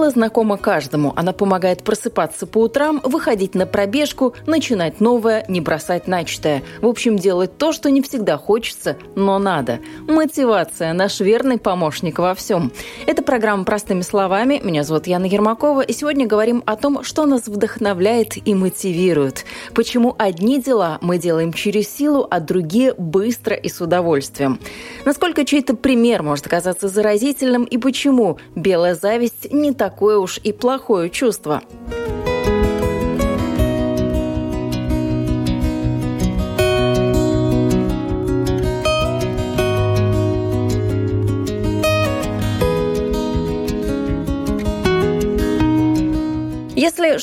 Эта 0.00 0.06
сила 0.06 0.12
знакома 0.12 0.56
каждому. 0.56 1.12
Она 1.14 1.34
помогает 1.34 1.84
просыпаться 1.84 2.46
по 2.46 2.62
утрам, 2.62 3.02
выходить 3.04 3.54
на 3.54 3.66
пробежку, 3.66 4.32
начинать 4.46 4.98
новое, 4.98 5.44
не 5.46 5.60
бросать 5.60 6.08
начатое. 6.08 6.62
В 6.80 6.86
общем, 6.86 7.16
делать 7.16 7.58
то, 7.58 7.70
что 7.72 7.90
не 7.90 8.00
всегда 8.00 8.38
хочется, 8.38 8.96
но 9.14 9.38
надо. 9.38 9.80
Мотивация– 10.08 10.92
наш 10.94 11.20
верный 11.20 11.58
помощник 11.58 12.18
во 12.18 12.34
всем. 12.34 12.72
Это 13.06 13.22
программа 13.22 13.64
«Простыми 13.64 14.00
словами». 14.00 14.58
Меня 14.64 14.84
зовут 14.84 15.06
Яна 15.06 15.26
Ермакова, 15.26 15.82
и 15.82 15.92
сегодня 15.92 16.26
говорим 16.26 16.62
о 16.64 16.76
том, 16.76 17.04
что 17.04 17.26
нас 17.26 17.46
вдохновляет 17.46 18.38
и 18.48 18.54
мотивирует. 18.54 19.44
Почему 19.74 20.16
одни 20.18 20.62
дела 20.62 20.96
мы 21.02 21.18
делаем 21.18 21.52
через 21.52 21.94
силу, 21.94 22.26
а 22.30 22.40
другие– 22.40 22.94
быстро 22.96 23.54
и 23.54 23.68
с 23.68 23.82
удовольствием. 23.82 24.60
Насколько 25.04 25.44
чей-то 25.44 25.76
пример 25.76 26.22
может 26.22 26.46
оказаться 26.46 26.88
заразительным 26.88 27.64
и 27.64 27.76
почему 27.76 28.38
белая 28.54 28.94
зависть 28.94 29.52
не 29.52 29.74
такое 29.90 30.18
уж 30.18 30.38
и 30.44 30.52
плохое 30.52 31.10
чувство. 31.10 31.62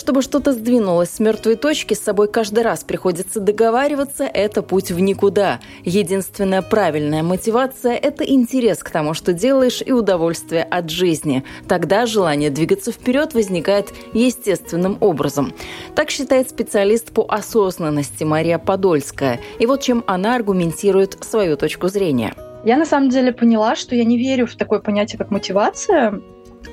Чтобы 0.07 0.21
что-то 0.21 0.53
сдвинулось 0.53 1.09
с 1.09 1.19
мертвой 1.19 1.57
точки, 1.57 1.93
с 1.93 1.99
собой 1.99 2.29
каждый 2.29 2.63
раз 2.63 2.85
приходится 2.85 3.41
договариваться, 3.41 4.23
это 4.23 4.61
путь 4.61 4.89
в 4.89 5.01
никуда. 5.01 5.59
Единственная 5.83 6.61
правильная 6.61 7.23
мотивация– 7.23 7.91
это 8.01 8.23
интерес 8.23 8.77
к 8.77 8.89
тому, 8.89 9.13
что 9.13 9.33
делаешь, 9.33 9.83
и 9.85 9.91
удовольствие 9.91 10.63
от 10.63 10.89
жизни. 10.89 11.43
Тогда 11.67 12.05
желание 12.05 12.49
двигаться 12.49 12.93
вперед 12.93 13.33
возникает 13.33 13.93
естественным 14.13 14.97
образом. 15.01 15.53
Так 15.93 16.09
считает 16.09 16.49
специалист 16.49 17.11
по 17.11 17.25
осознанности 17.27 18.23
Мария 18.23 18.59
Подольская. 18.59 19.41
И 19.59 19.65
вот 19.65 19.81
чем 19.81 20.05
она 20.07 20.35
аргументирует 20.35 21.21
свою 21.21 21.57
точку 21.57 21.89
зрения. 21.89 22.33
Я 22.63 22.77
на 22.77 22.85
самом 22.85 23.09
деле 23.09 23.33
поняла, 23.33 23.75
что 23.75 23.93
я 23.93 24.05
не 24.05 24.17
верю 24.17 24.47
в 24.47 24.55
такое 24.55 24.79
понятие, 24.79 25.17
как 25.17 25.31
мотивация, 25.31 26.21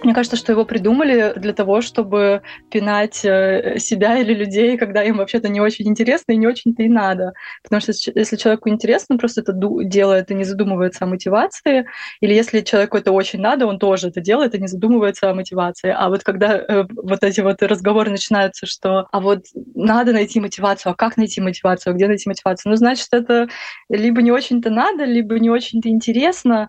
мне 0.02 0.14
кажется, 0.14 0.36
что 0.36 0.52
его 0.52 0.64
придумали 0.64 1.32
для 1.36 1.52
того, 1.52 1.80
чтобы 1.80 2.42
пинать 2.70 3.24
э, 3.24 3.78
себя 3.78 4.18
или 4.18 4.34
людей, 4.34 4.76
когда 4.76 5.02
им 5.02 5.18
вообще-то 5.18 5.48
не 5.48 5.60
очень 5.60 5.88
интересно 5.88 6.32
и 6.32 6.36
не 6.36 6.46
очень-то 6.46 6.82
и 6.82 6.88
надо. 6.88 7.32
Потому 7.62 7.80
что 7.80 7.92
если 7.92 8.36
человеку 8.36 8.68
интересно, 8.68 9.14
он 9.14 9.18
просто 9.18 9.40
это 9.42 9.52
делает 9.54 10.30
и 10.30 10.34
не 10.34 10.44
задумывается 10.44 11.04
о 11.04 11.08
мотивации. 11.08 11.86
Или 12.20 12.34
если 12.34 12.60
человеку 12.60 12.96
это 12.96 13.12
очень 13.12 13.40
надо, 13.40 13.66
он 13.66 13.78
тоже 13.78 14.08
это 14.08 14.20
делает 14.20 14.54
и 14.54 14.60
не 14.60 14.68
задумывается 14.68 15.30
о 15.30 15.34
мотивации. 15.34 15.94
А 15.96 16.08
вот 16.08 16.24
когда 16.24 16.56
э, 16.56 16.84
вот 16.90 17.22
эти 17.22 17.40
вот 17.40 17.62
разговоры 17.62 18.10
начинаются, 18.10 18.66
что 18.66 19.06
а 19.12 19.20
вот 19.20 19.44
надо 19.74 20.12
найти 20.12 20.40
мотивацию, 20.40 20.92
а 20.92 20.94
как 20.94 21.16
найти 21.16 21.40
мотивацию, 21.40 21.92
а 21.92 21.94
где 21.94 22.08
найти 22.08 22.28
мотивацию, 22.28 22.70
ну, 22.70 22.76
значит, 22.76 23.08
это 23.12 23.48
либо 23.88 24.22
не 24.22 24.33
очень-то 24.33 24.70
надо, 24.70 25.04
либо 25.04 25.38
не 25.38 25.50
очень-то 25.50 25.88
интересно. 25.88 26.68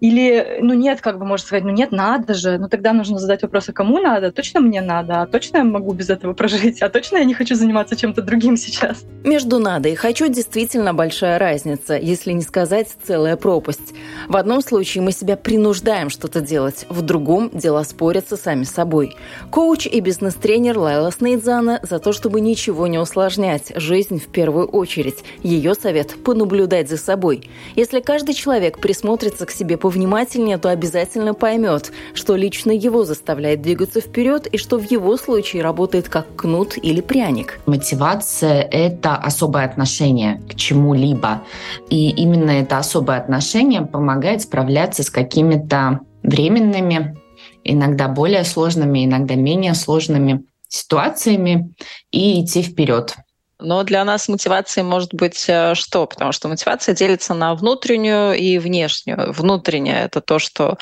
Или, 0.00 0.58
ну 0.60 0.74
нет, 0.74 1.00
как 1.00 1.18
бы 1.18 1.24
можно 1.24 1.46
сказать, 1.46 1.64
ну 1.64 1.70
нет, 1.70 1.92
надо 1.92 2.34
же. 2.34 2.58
Ну 2.58 2.68
тогда 2.68 2.92
нужно 2.92 3.18
задать 3.18 3.42
вопрос, 3.42 3.68
а 3.68 3.72
кому 3.72 3.98
надо? 3.98 4.32
Точно 4.32 4.60
мне 4.60 4.80
надо? 4.80 5.22
А 5.22 5.26
точно 5.26 5.58
я 5.58 5.64
могу 5.64 5.92
без 5.92 6.10
этого 6.10 6.32
прожить? 6.34 6.82
А 6.82 6.88
точно 6.88 7.18
я 7.18 7.24
не 7.24 7.34
хочу 7.34 7.54
заниматься 7.54 7.96
чем-то 7.96 8.22
другим 8.22 8.56
сейчас? 8.56 9.04
Между 9.24 9.58
надо 9.58 9.88
и 9.88 9.94
хочу 9.94 10.28
действительно 10.28 10.94
большая 10.94 11.38
разница, 11.38 11.96
если 11.96 12.32
не 12.32 12.42
сказать 12.42 12.88
целая 13.06 13.36
пропасть. 13.36 13.94
В 14.28 14.36
одном 14.36 14.60
случае 14.60 15.02
мы 15.02 15.12
себя 15.12 15.36
принуждаем 15.36 16.10
что-то 16.10 16.40
делать, 16.40 16.86
в 16.88 17.02
другом 17.02 17.50
дела 17.50 17.84
спорятся 17.84 18.36
сами 18.36 18.64
собой. 18.64 19.16
Коуч 19.50 19.86
и 19.86 20.00
бизнес-тренер 20.00 20.78
Лайла 20.78 21.10
Снейдзана 21.10 21.80
за 21.82 21.98
то, 21.98 22.12
чтобы 22.12 22.40
ничего 22.40 22.86
не 22.86 22.98
усложнять, 22.98 23.72
жизнь 23.76 24.20
в 24.20 24.26
первую 24.28 24.66
очередь. 24.66 25.24
Ее 25.42 25.74
совет– 25.74 26.22
понаблюдать 26.24 26.88
за 26.88 26.96
собой. 26.96 27.48
Если 27.76 28.00
каждый 28.00 28.34
человек 28.34 28.78
присмотрится 28.78 29.46
к 29.46 29.50
себе 29.50 29.76
по 29.84 29.90
внимательнее, 29.90 30.56
то 30.56 30.70
обязательно 30.70 31.34
поймет, 31.34 31.92
что 32.14 32.36
лично 32.36 32.70
его 32.70 33.04
заставляет 33.04 33.60
двигаться 33.60 34.00
вперед 34.00 34.46
и 34.46 34.56
что 34.56 34.78
в 34.78 34.90
его 34.90 35.18
случае 35.18 35.60
работает 35.62 36.08
как 36.08 36.36
кнут 36.36 36.78
или 36.78 37.02
пряник. 37.02 37.60
Мотивация— 37.66 38.62
это 38.70 39.14
особое 39.14 39.66
отношение 39.66 40.40
к 40.48 40.54
чему-либо. 40.54 41.42
И 41.90 42.08
именно 42.08 42.52
это 42.52 42.78
особое 42.78 43.18
отношение 43.18 43.82
помогает 43.82 44.40
справляться 44.40 45.02
с 45.02 45.10
какими-то 45.10 46.00
временными, 46.22 47.18
иногда 47.62 48.08
более 48.08 48.44
сложными, 48.44 49.04
иногда 49.04 49.34
менее 49.34 49.74
сложными 49.74 50.46
ситуациями 50.66 51.74
и 52.10 52.42
идти 52.42 52.62
вперед. 52.62 53.16
Но 53.64 53.82
для 53.82 54.04
нас 54.04 54.28
мотивацией 54.28 54.84
может 54.84 55.14
быть 55.14 55.44
э, 55.48 55.74
что? 55.74 56.06
Потому 56.06 56.32
что 56.32 56.48
мотивация 56.48 56.94
делится 56.94 57.34
на 57.34 57.54
внутреннюю 57.54 58.34
и 58.34 58.58
внешнюю. 58.58 59.32
Внутренняя— 59.32 60.04
это 60.06 60.20
то, 60.20 60.38
что 60.38 60.78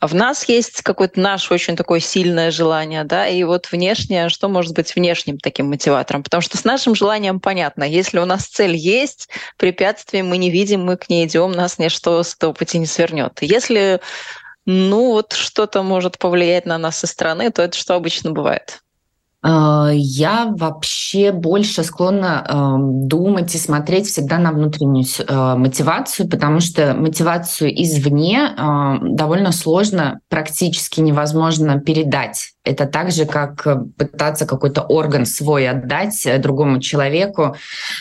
в 0.00 0.14
нас 0.14 0.48
есть 0.48 0.80
какое-то 0.80 1.20
наше 1.20 1.52
очень 1.52 1.76
такое 1.76 2.00
сильное 2.00 2.50
желание, 2.50 3.04
да, 3.04 3.28
и 3.28 3.44
вот 3.44 3.70
внешнее, 3.70 4.30
что 4.30 4.48
может 4.48 4.74
быть 4.74 4.94
внешним 4.94 5.38
таким 5.38 5.66
мотиватором? 5.66 6.22
Потому 6.22 6.40
что 6.40 6.56
с 6.56 6.64
нашим 6.64 6.94
желанием 6.94 7.38
понятно, 7.38 7.84
если 7.84 8.18
у 8.18 8.24
нас 8.24 8.46
цель 8.46 8.74
есть, 8.74 9.28
препятствий 9.58 10.22
мы 10.22 10.38
не 10.38 10.50
видим, 10.50 10.84
мы 10.84 10.96
к 10.96 11.10
ней 11.10 11.26
идем, 11.26 11.52
нас 11.52 11.78
ничто 11.78 12.22
с 12.22 12.34
этого 12.34 12.54
пути 12.54 12.78
не 12.78 12.86
свернет. 12.86 13.38
Если 13.42 14.00
ну 14.64 15.12
вот 15.12 15.32
что-то 15.34 15.82
может 15.82 16.18
повлиять 16.18 16.64
на 16.64 16.78
нас 16.78 16.98
со 16.98 17.06
стороны, 17.06 17.50
то 17.50 17.62
это 17.62 17.76
что 17.76 17.94
обычно 17.94 18.30
бывает? 18.30 18.80
Э, 19.42 19.90
я 19.94 20.52
вообще 20.56 21.32
больше 21.32 21.82
склонна 21.82 22.44
эм, 22.48 23.08
думать 23.08 23.54
и 23.54 23.58
смотреть 23.58 24.06
всегда 24.06 24.38
на 24.38 24.52
внутреннюю 24.52 25.04
э, 25.26 25.54
мотивацию, 25.56 26.28
потому 26.28 26.60
что 26.60 26.94
мотивацию 26.94 27.70
извне 27.82 28.54
э, 28.56 28.96
довольно 29.02 29.52
сложно, 29.52 30.20
практически 30.28 31.00
невозможно 31.00 31.80
передать. 31.80 32.52
Это 32.64 32.86
так 32.86 33.10
же, 33.10 33.26
как 33.26 33.66
пытаться 33.96 34.46
какой-то 34.46 34.82
орган 34.82 35.26
свой 35.26 35.68
отдать 35.68 36.26
другому 36.40 36.80
человеку, 36.80 37.56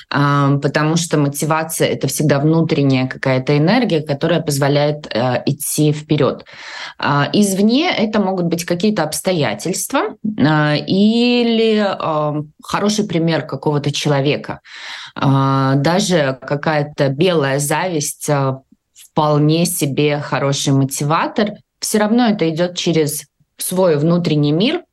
потому 0.09 0.95
что 0.97 1.17
мотивация— 1.17 1.87
это 1.89 2.07
всегда 2.07 2.39
внутренняя 2.39 3.07
какая-то 3.07 3.57
энергия, 3.57 4.01
которая 4.01 4.41
позволяет 4.41 5.07
идти 5.45 5.91
вперед. 5.93 6.45
Извне 6.99 7.89
это 7.89 8.19
могут 8.19 8.45
быть 8.45 8.65
какие-то 8.65 9.03
обстоятельства, 9.03 10.15
и 10.23 11.29
или 11.39 11.85
э, 11.85 12.43
хороший 12.63 13.05
пример 13.05 13.45
какого-то 13.45 13.91
человека. 13.91 14.61
Э, 15.15 15.73
даже 15.75 16.37
какая-то 16.41 17.09
белая 17.09 17.59
зависть 17.59 18.29
э, 18.29 18.53
вполне 18.93 19.65
себе 19.65 20.19
хороший 20.19 20.73
мотиватор. 20.73 21.51
Все 21.79 21.99
равно 21.99 22.27
это 22.27 22.49
идет 22.49 22.77
через 22.77 23.25
свой 23.59 23.97
внутренний 23.97 24.51
мир, 24.51 24.83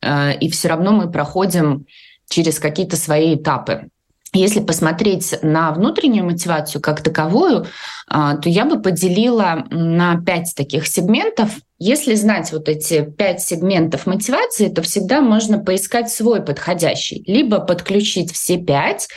э, 0.00 0.38
и 0.38 0.50
все 0.50 0.68
равно 0.68 0.92
мы 0.92 1.10
проходим 1.10 1.86
через 2.28 2.58
какие-то 2.58 2.96
свои 2.96 3.36
этапы. 3.36 3.88
Если 4.34 4.60
посмотреть 4.60 5.34
на 5.42 5.72
внутреннюю 5.72 6.26
мотивацию 6.26 6.82
как 6.82 7.02
таковую, 7.02 7.66
а, 8.06 8.36
то 8.36 8.50
я 8.50 8.66
бы 8.66 8.80
поделила 8.80 9.66
на 9.70 10.20
пять 10.20 10.52
таких 10.54 10.86
сегментов. 10.86 11.50
Если 11.78 12.14
знать 12.14 12.52
вот 12.52 12.68
эти 12.68 13.02
пять 13.02 13.40
сегментов 13.40 14.04
мотивации, 14.06 14.68
то 14.68 14.82
всегда 14.82 15.22
можно 15.22 15.58
поискать 15.58 16.10
свой 16.10 16.42
подходящий, 16.42 17.22
либо 17.26 17.60
подключить 17.60 18.32
все 18.32 18.58
пять 18.58 19.08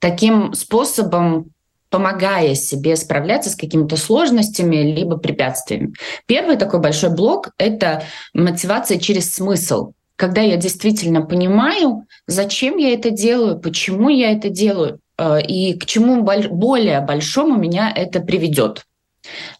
таким 0.00 0.52
способом, 0.52 1.50
помогая 1.90 2.54
себе 2.54 2.96
справляться 2.96 3.50
с 3.50 3.56
какими-то 3.56 3.96
сложностями 3.96 4.76
либо 4.76 5.16
препятствиями. 5.16 5.94
Первый 6.26 6.56
такой 6.56 6.80
большой 6.80 7.10
блок— 7.10 7.50
это 7.58 8.02
мотивация 8.34 8.98
через 8.98 9.32
смысл 9.34 9.92
когда 10.18 10.40
я 10.40 10.56
действительно 10.56 11.22
понимаю, 11.22 12.04
зачем 12.26 12.76
я 12.76 12.92
это 12.92 13.10
делаю, 13.10 13.60
почему 13.60 14.08
я 14.08 14.32
это 14.32 14.48
делаю 14.48 14.98
э, 15.16 15.40
и 15.42 15.78
к 15.78 15.86
чему 15.86 16.24
более 16.24 17.00
большому 17.00 17.56
меня 17.56 17.92
это 17.94 18.18
приведет. 18.18 18.82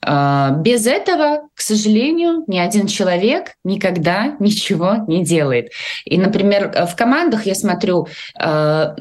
А, 0.02 0.50
без 0.50 0.86
этого, 0.86 1.48
к 1.54 1.60
сожалению, 1.60 2.44
ни 2.46 2.58
один 2.58 2.86
человек 2.86 3.54
никогда 3.64 4.36
ничего 4.38 5.04
не 5.06 5.24
делает. 5.24 5.70
И, 6.04 6.18
например, 6.18 6.86
в 6.86 6.96
командах 6.96 7.46
я 7.46 7.54
смотрю, 7.54 8.06
а, 8.38 8.96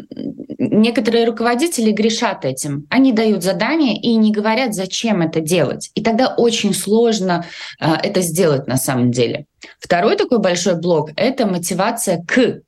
некоторые 0.57 1.25
руководители 1.25 1.91
грешат 1.91 2.45
этим. 2.45 2.87
Они 2.89 3.11
дают 3.11 3.43
задания 3.43 3.99
и 3.99 4.15
не 4.15 4.31
говорят, 4.31 4.73
зачем 4.73 5.21
это 5.21 5.41
делать. 5.41 5.91
И 5.95 6.03
тогда 6.03 6.33
очень 6.35 6.73
сложно 6.73 7.45
а, 7.79 7.99
это 8.01 8.21
сделать 8.21 8.67
на 8.67 8.77
самом 8.77 9.11
деле. 9.11 9.45
Второй 9.79 10.15
такой 10.15 10.39
большой 10.39 10.79
блок– 10.79 11.11
это 11.15 11.45
мотивация 11.45 12.23
к 12.27 12.61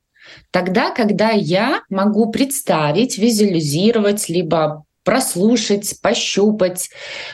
Тогда, 0.51 0.91
когда 0.91 1.29
я 1.31 1.81
могу 1.89 2.31
представить, 2.31 3.17
визуализировать, 3.17 4.29
либо 4.29 4.85
прослушать, 5.09 5.95
пощупать, 6.03 6.91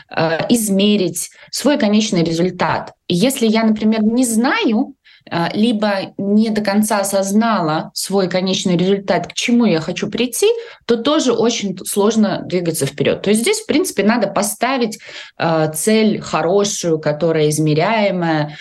э, 0.08 0.46
измерить 0.48 1.28
свой 1.50 1.76
конечный 1.76 2.24
результат. 2.24 2.94
Если 3.06 3.46
я, 3.46 3.64
например, 3.64 4.02
не 4.02 4.24
знаю, 4.24 4.94
э, 5.30 5.48
либо 5.52 6.14
не 6.16 6.48
до 6.48 6.62
конца 6.62 7.00
осознала 7.00 7.90
свой 7.92 8.30
конечный 8.30 8.78
результат, 8.78 9.26
к 9.26 9.34
чему 9.34 9.66
я 9.66 9.82
хочу 9.82 10.08
прийти, 10.08 10.46
то 10.86 10.96
тоже 10.96 11.34
очень 11.34 11.76
сложно 11.84 12.40
двигаться 12.46 12.86
вперед. 12.86 13.20
То 13.20 13.28
есть 13.28 13.42
здесь, 13.42 13.60
в 13.60 13.66
принципе, 13.66 14.04
надо 14.04 14.28
поставить 14.28 14.98
э, 15.38 15.70
цель 15.74 16.18
хорошую, 16.18 16.98
которая 16.98 17.50
измеряемая, 17.50 18.56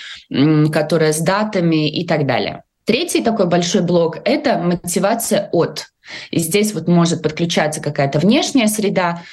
которая 0.74 1.14
с 1.14 1.22
датами 1.22 1.90
и 1.90 2.06
так 2.06 2.28
далее. 2.28 2.64
Третий 2.84 3.24
такой 3.24 3.48
большой 3.48 3.82
блок– 3.82 4.18
это 4.26 4.58
мотивация 4.58 5.50
от. 5.54 5.88
И 6.32 6.40
здесь 6.40 6.74
вот 6.74 6.88
может 6.88 7.22
подключаться 7.22 7.82
какая-то 7.82 8.20
внешняя 8.20 8.68
среда. 8.68 9.24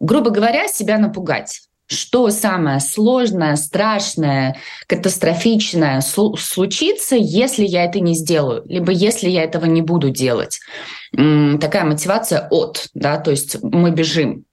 Грубо 0.00 0.30
говоря, 0.30 0.68
себя 0.68 0.98
напугать 0.98 1.69
что 1.90 2.30
самое 2.30 2.80
сложное, 2.80 3.56
страшное, 3.56 4.56
катастрофичное 4.86 6.00
случится, 6.00 7.16
если 7.16 7.64
я 7.64 7.84
это 7.84 8.00
не 8.00 8.14
сделаю, 8.14 8.62
либо 8.66 8.92
если 8.92 9.28
я 9.28 9.42
этого 9.42 9.64
не 9.64 9.82
буду 9.82 10.10
делать. 10.10 10.60
Такая 11.12 11.84
мотивация 11.84 12.46
от, 12.50 12.86
да, 12.94 13.18
то 13.18 13.32
есть 13.32 13.56
мы 13.62 13.90
бежим. 13.90 14.44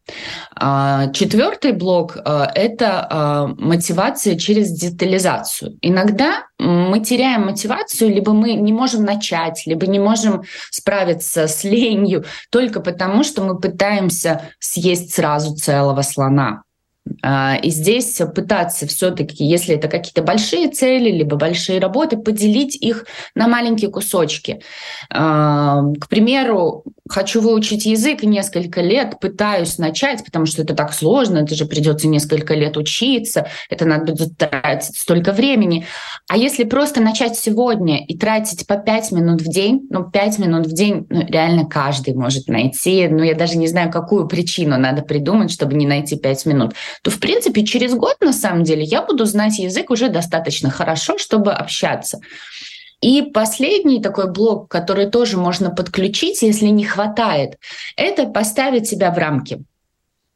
А, 0.55 1.11
Четвертый 1.11 1.73
блок 1.73 2.17
а,– 2.23 2.49
это 2.55 3.07
а, 3.07 3.47
мотивация 3.57 4.37
через 4.37 4.71
детализацию. 4.71 5.77
Иногда 5.81 6.45
мы 6.57 6.99
теряем 7.01 7.45
мотивацию, 7.45 8.09
либо 8.09 8.33
мы 8.33 8.53
не 8.53 8.73
можем 8.73 9.03
начать, 9.03 9.63
либо 9.67 9.85
не 9.85 9.99
можем 9.99 10.43
справиться 10.71 11.47
с 11.47 11.63
ленью 11.63 12.25
только 12.49 12.79
потому, 12.79 13.23
что 13.23 13.43
мы 13.43 13.59
пытаемся 13.59 14.49
съесть 14.59 15.13
сразу 15.13 15.55
целого 15.55 16.01
слона. 16.01 16.63
А, 17.21 17.57
и 17.61 17.69
здесь 17.69 18.21
пытаться 18.35 18.87
все-таки, 18.87 19.43
если 19.45 19.75
это 19.75 19.87
какие-то 19.87 20.21
большие 20.21 20.69
цели, 20.69 21.09
либо 21.09 21.35
большие 21.35 21.79
работы, 21.79 22.17
поделить 22.17 22.75
их 22.75 23.05
на 23.35 23.47
маленькие 23.47 23.89
кусочки. 23.89 24.61
А, 25.09 25.81
к 25.99 26.07
примеру, 26.07 26.83
хочу 27.09 27.41
выучить 27.41 27.85
язык 27.85 28.23
несколько 28.23 28.81
лет, 28.81 29.19
пытаюсь 29.19 29.77
начать, 29.77 30.23
потому 30.23 30.45
что 30.45 30.61
это 30.61 30.73
так 30.73 30.93
сложно, 30.93 31.39
это 31.39 31.55
же 31.55 31.65
придется 31.65 32.07
несколько 32.07 32.53
лет 32.53 32.77
учиться, 32.77 33.47
это 33.69 33.85
надо 33.85 34.13
будет 34.13 34.37
тратить 34.37 34.97
столько 34.97 35.31
времени. 35.31 35.85
А 36.27 36.37
если 36.37 36.63
просто 36.63 37.01
начать 37.01 37.37
сегодня 37.37 38.05
и 38.05 38.17
тратить 38.17 38.67
по 38.67 38.77
5 38.77 39.11
минут 39.11 39.41
в 39.41 39.49
день, 39.49 39.87
ну 39.89 40.09
5 40.09 40.39
минут 40.39 40.67
в 40.67 40.73
день 40.73 41.07
ну, 41.09 41.25
реально 41.27 41.65
каждый 41.65 42.13
может 42.13 42.47
найти, 42.47 43.07
ну 43.07 43.23
я 43.23 43.35
даже 43.35 43.57
не 43.57 43.67
знаю, 43.67 43.91
какую 43.91 44.27
причину 44.27 44.77
надо 44.77 45.01
придумать, 45.01 45.51
чтобы 45.51 45.75
не 45.75 45.87
найти 45.87 46.17
5 46.17 46.45
минут, 46.45 46.73
то 47.01 47.11
в 47.11 47.19
принципе 47.19 47.65
через 47.65 47.93
год 47.93 48.17
на 48.21 48.33
самом 48.33 48.63
деле 48.63 48.83
я 48.83 49.01
буду 49.01 49.25
знать 49.25 49.59
язык 49.59 49.89
уже 49.89 50.09
достаточно 50.09 50.69
хорошо, 50.69 51.17
чтобы 51.17 51.51
общаться. 51.51 52.19
И 53.01 53.21
последний 53.21 54.01
такой 54.01 54.31
блок, 54.31 54.69
который 54.69 55.07
тоже 55.07 55.37
можно 55.37 55.69
подключить, 55.69 56.41
если 56.41 56.67
не 56.67 56.83
хватает, 56.83 57.57
это 57.95 58.25
поставить 58.25 58.87
себя 58.87 59.11
в 59.11 59.17
рамки. 59.17 59.63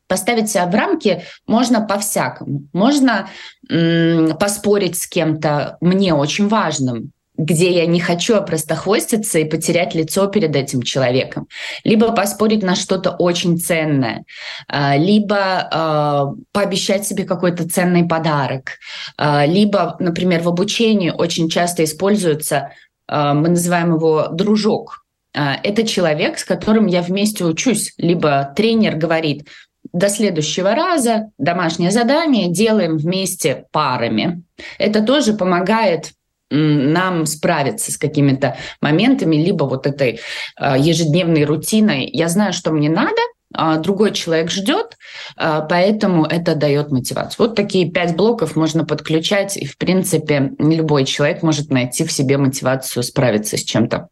Поставить 0.07 0.49
себя 0.49 0.67
в 0.67 0.75
рамки 0.75 1.23
можно 1.47 1.81
по-всякому. 1.81 2.63
Можно 2.73 3.29
м- 3.69 4.37
поспорить 4.37 4.99
с 4.99 5.07
кем-то 5.07 5.77
мне 5.81 6.13
очень 6.13 6.49
важным, 6.49 7.11
где 7.41 7.71
я 7.71 7.87
не 7.87 7.99
хочу 7.99 8.35
опростохвоститься 8.35 9.39
и 9.39 9.45
потерять 9.45 9.95
лицо 9.95 10.27
перед 10.27 10.55
этим 10.55 10.83
человеком, 10.83 11.47
либо 11.83 12.11
поспорить 12.11 12.61
на 12.61 12.75
что-то 12.75 13.11
очень 13.11 13.57
ценное, 13.57 14.25
а, 14.67 14.95
либо 14.95 15.37
а, 15.37 16.25
пообещать 16.51 17.05
себе 17.07 17.23
какой-то 17.23 17.67
ценный 17.67 18.07
подарок, 18.07 18.73
а, 19.17 19.45
либо, 19.45 19.95
например, 19.99 20.43
в 20.43 20.49
обучении 20.49 21.09
очень 21.09 21.49
часто 21.49 21.83
используется, 21.83 22.71
мы 23.07 23.49
называем 23.49 23.95
его 23.95 24.29
дружок. 24.29 25.03
Это 25.33 25.85
человек, 25.85 26.37
с 26.37 26.45
которым 26.45 26.87
я 26.87 27.01
вместе 27.01 27.43
учусь, 27.43 27.93
либо 27.97 28.53
тренер 28.55 28.95
говорит, 28.95 29.49
до 29.91 30.07
следующего 30.07 30.75
раза 30.75 31.31
домашнее 31.37 31.91
задание 31.91 32.49
делаем 32.49 32.95
вместе 32.95 33.65
парами. 33.71 34.43
Это 34.77 35.01
тоже 35.01 35.33
помогает 35.33 36.13
нам 36.51 37.25
справиться 37.25 37.91
с 37.91 37.97
какими-то 37.97 38.57
моментами, 38.81 39.37
либо 39.37 39.63
вот 39.63 39.87
этой 39.87 40.19
а, 40.55 40.77
ежедневной 40.77 41.45
рутиной. 41.45 42.09
Я 42.11 42.27
знаю, 42.27 42.53
что 42.53 42.71
мне 42.71 42.89
надо, 42.89 43.21
а 43.53 43.77
другой 43.77 44.11
человек 44.11 44.51
ждет, 44.51 44.97
а, 45.37 45.61
поэтому 45.61 46.25
это 46.25 46.55
дает 46.55 46.91
мотивацию. 46.91 47.47
Вот 47.47 47.55
такие 47.55 47.89
пять 47.89 48.15
блоков 48.15 48.55
можно 48.55 48.85
подключать, 48.85 49.57
и, 49.57 49.65
в 49.65 49.77
принципе, 49.77 50.51
любой 50.59 51.05
человек 51.05 51.41
может 51.41 51.69
найти 51.69 52.05
в 52.05 52.11
себе 52.11 52.37
мотивацию 52.37 53.03
справиться 53.03 53.57
с 53.57 53.63
чем-то. 53.63 54.09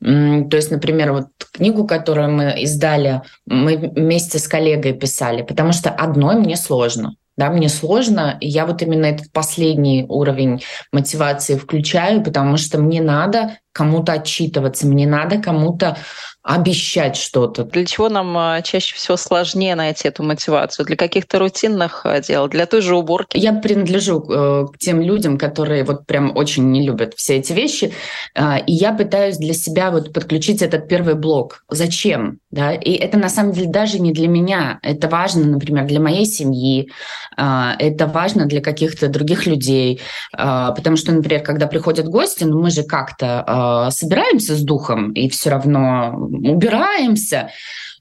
То 0.00 0.56
есть, 0.56 0.70
например, 0.70 1.12
вот 1.12 1.26
книгу, 1.52 1.86
которую 1.86 2.30
мы 2.30 2.62
издали, 2.62 3.22
мы 3.44 3.76
вместе 3.76 4.38
с 4.38 4.48
коллегой 4.48 4.94
писали, 4.94 5.42
потому 5.42 5.72
что 5.72 5.90
одной 5.90 6.36
мне 6.36 6.56
сложно 6.56 7.16
да, 7.36 7.50
мне 7.50 7.68
сложно, 7.68 8.36
и 8.40 8.48
я 8.48 8.66
вот 8.66 8.82
именно 8.82 9.06
этот 9.06 9.30
последний 9.32 10.04
уровень 10.08 10.62
мотивации 10.92 11.56
включаю, 11.56 12.22
потому 12.22 12.56
что 12.56 12.78
мне 12.78 13.02
надо 13.02 13.58
кому-то 13.76 14.12
отчитываться, 14.12 14.86
мне 14.86 15.06
надо 15.06 15.36
кому-то 15.36 15.98
обещать 16.46 17.16
что-то. 17.16 17.64
Для 17.64 17.84
чего 17.84 18.08
нам 18.08 18.38
а, 18.38 18.62
чаще 18.62 18.94
всего 18.94 19.16
сложнее 19.16 19.74
найти 19.74 20.06
эту 20.06 20.22
мотивацию? 20.22 20.86
Для 20.86 20.96
каких-то 20.96 21.40
рутинных 21.40 22.06
а, 22.06 22.20
дел, 22.20 22.46
для 22.46 22.66
той 22.66 22.82
же 22.82 22.94
уборки? 22.94 23.36
Я 23.36 23.52
принадлежу 23.52 24.22
э, 24.22 24.66
к 24.72 24.78
тем 24.78 25.00
людям, 25.00 25.38
которые 25.38 25.82
вот 25.82 26.06
прям 26.06 26.36
очень 26.36 26.70
не 26.70 26.86
любят 26.86 27.14
все 27.16 27.38
эти 27.38 27.52
вещи, 27.52 27.92
э, 28.36 28.60
и 28.64 28.72
я 28.72 28.92
пытаюсь 28.92 29.38
для 29.38 29.54
себя 29.54 29.90
вот 29.90 30.12
подключить 30.12 30.62
этот 30.62 30.86
первый 30.86 31.16
блок. 31.16 31.64
Зачем? 31.68 32.38
Да? 32.52 32.72
И 32.72 32.92
это 32.92 33.18
на 33.18 33.28
самом 33.28 33.50
деле 33.50 33.68
даже 33.68 33.98
не 33.98 34.12
для 34.12 34.28
меня. 34.28 34.78
Это 34.82 35.08
важно, 35.08 35.44
например, 35.46 35.84
для 35.86 35.98
моей 35.98 36.26
семьи, 36.26 36.88
э, 37.36 37.42
это 37.80 38.06
важно 38.06 38.46
для 38.46 38.60
каких-то 38.60 39.08
других 39.08 39.46
людей, 39.46 40.00
потому 40.32 40.96
что, 40.96 41.12
например, 41.12 41.42
когда 41.42 41.66
приходят 41.66 42.06
гости, 42.06 42.44
ну 42.44 42.60
мы 42.60 42.70
же 42.70 42.84
как-то 42.84 43.44
э, 43.88 43.90
собираемся 43.90 44.54
с 44.54 44.62
духом 44.62 45.12
и 45.12 45.28
все 45.28 45.50
равно 45.50 46.14
убираемся. 46.16 47.50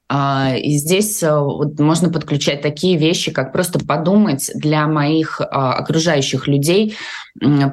А, 0.08 0.54
и 0.56 0.78
здесь 0.78 1.24
э, 1.24 1.36
вот 1.36 1.80
можно 1.80 2.12
подключать 2.12 2.62
такие 2.62 2.96
вещи, 2.96 3.32
как 3.32 3.52
просто 3.52 3.80
подумать 3.80 4.52
для 4.54 4.86
моих 4.86 5.42
а, 5.42 5.74
окружающих 5.74 6.48
людей, 6.48 6.96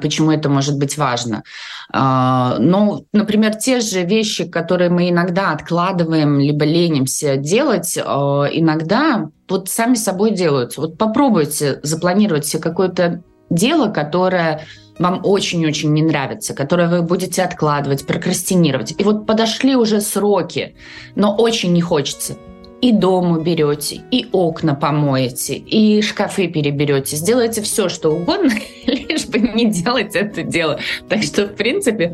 почему 0.01 0.31
это 0.31 0.49
может 0.49 0.79
быть 0.79 0.97
важно. 0.97 1.43
А, 1.91 2.57
но, 2.57 3.03
например, 3.13 3.53
те 3.55 3.81
же 3.81 4.03
вещи, 4.03 4.45
которые 4.45 4.89
мы 4.89 5.11
иногда 5.11 5.51
откладываем, 5.51 6.39
либо 6.39 6.65
ленимся 6.65 7.37
делать, 7.37 7.97
иногда 7.97 9.29
вот 9.47 9.69
сами 9.69 9.93
собой 9.93 10.31
делаются. 10.31 10.81
Вот 10.81 10.97
попробуйте 10.97 11.79
запланировать 11.83 12.47
себе 12.47 12.63
какое-то 12.63 13.21
дело, 13.51 13.89
которое 13.89 14.65
вам 14.99 15.21
очень-очень 15.23 15.93
не 15.93 16.01
нравится, 16.01 16.53
которое 16.53 16.87
вы 16.87 17.01
будете 17.01 17.43
откладывать, 17.43 18.05
прокрастинировать. 18.05 18.93
И 18.97 19.03
вот 19.03 19.25
подошли 19.25 19.75
уже 19.75 20.01
сроки, 20.01 20.75
но 21.15 21.35
очень 21.35 21.73
не 21.73 21.81
хочется. 21.81 22.37
И 22.81 22.91
дом 22.91 23.31
уберете, 23.31 24.01
и 24.11 24.27
окна 24.33 24.75
помоете, 24.75 25.55
и 25.55 26.01
шкафы 26.01 26.49
переберете. 26.49 27.15
Сделайте 27.15 27.61
все, 27.61 27.87
что 27.87 28.09
угодно, 28.09 28.51
лишь 28.85 29.25
бы 29.25 29.39
не 29.39 29.71
делать 29.71 30.15
это 30.15 30.43
дело. 30.43 30.79
Так 31.07 31.23
что, 31.23 31.45
в 31.45 31.55
принципе, 31.55 32.13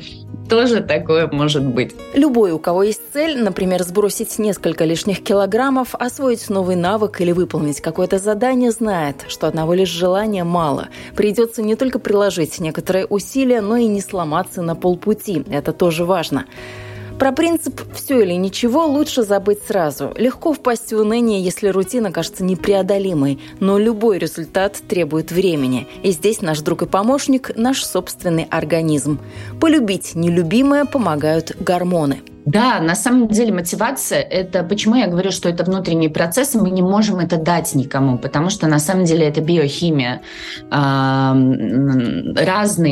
тоже 0.50 0.82
такое 0.82 1.28
может 1.32 1.64
быть. 1.64 1.96
Любой, 2.14 2.52
у 2.52 2.60
кого 2.60 2.84
есть 2.84 3.02
цель, 3.14 3.42
например, 3.42 3.84
сбросить 3.84 4.40
несколько 4.40 4.84
лишних 4.84 5.24
килограммов, 5.24 5.96
освоить 5.96 6.50
новый 6.50 6.76
навык 6.76 7.22
или 7.22 7.32
выполнить 7.32 7.82
какое-то 7.82 8.18
задание, 8.18 8.72
знает, 8.72 9.26
что 9.28 9.48
одного 9.48 9.74
лишь 9.74 9.90
желания 9.90 10.44
мало. 10.44 10.90
Придется 11.16 11.62
не 11.62 11.76
только 11.76 12.00
приложить 12.00 12.60
некоторые 12.60 13.06
усилия, 13.06 13.62
но 13.62 13.78
и 13.78 13.86
не 13.86 14.02
сломаться 14.02 14.62
на 14.62 14.76
полпути. 14.76 15.44
Это 15.50 15.72
тоже 15.72 16.04
важно. 16.04 16.46
Про 17.20 17.32
принцип 17.34 17.82
«все 17.94 18.22
или 18.22 18.34
ничего» 18.34 18.86
лучше 18.86 19.24
забыть 19.24 19.60
сразу. 19.68 20.14
Легко 20.16 20.54
впасть 20.54 20.94
в 20.94 20.98
уныние, 20.98 21.44
если 21.44 21.68
рутина 21.68 22.14
кажется 22.14 22.46
непреодолимой, 22.46 23.40
но 23.60 23.78
любой 23.78 24.20
результат 24.20 24.78
требует 24.88 25.34
времени. 25.34 25.86
И 26.02 26.12
здесь 26.12 26.42
наш 26.42 26.62
друг 26.62 26.84
и 26.84 26.86
помощник– 26.86 27.52
наш 27.58 27.84
собственный 27.84 28.48
организм. 28.50 29.20
Полюбить 29.60 30.16
нелюбимое 30.16 30.86
помогают 30.86 31.58
гормоны. 31.60 32.22
Да, 32.46 32.80
на 32.80 32.96
самом 32.96 33.28
деле 33.28 33.52
мотивация– 33.52 34.22
это 34.32 34.64
почему 34.64 34.96
я 34.96 35.08
говорю, 35.08 35.32
что 35.32 35.50
это 35.50 35.66
внутренний 35.66 36.08
процесс, 36.08 36.56
и 36.56 36.58
мы 36.58 36.70
не 36.70 36.82
можем 36.82 37.20
это 37.20 37.36
дать 37.36 37.76
никому, 37.76 38.18
потому 38.18 38.50
что 38.50 38.68
на 38.68 38.80
самом 38.80 39.04
деле 39.04 39.28
это 39.28 39.42
биохимия. 39.42 40.22
Разные 40.72 41.90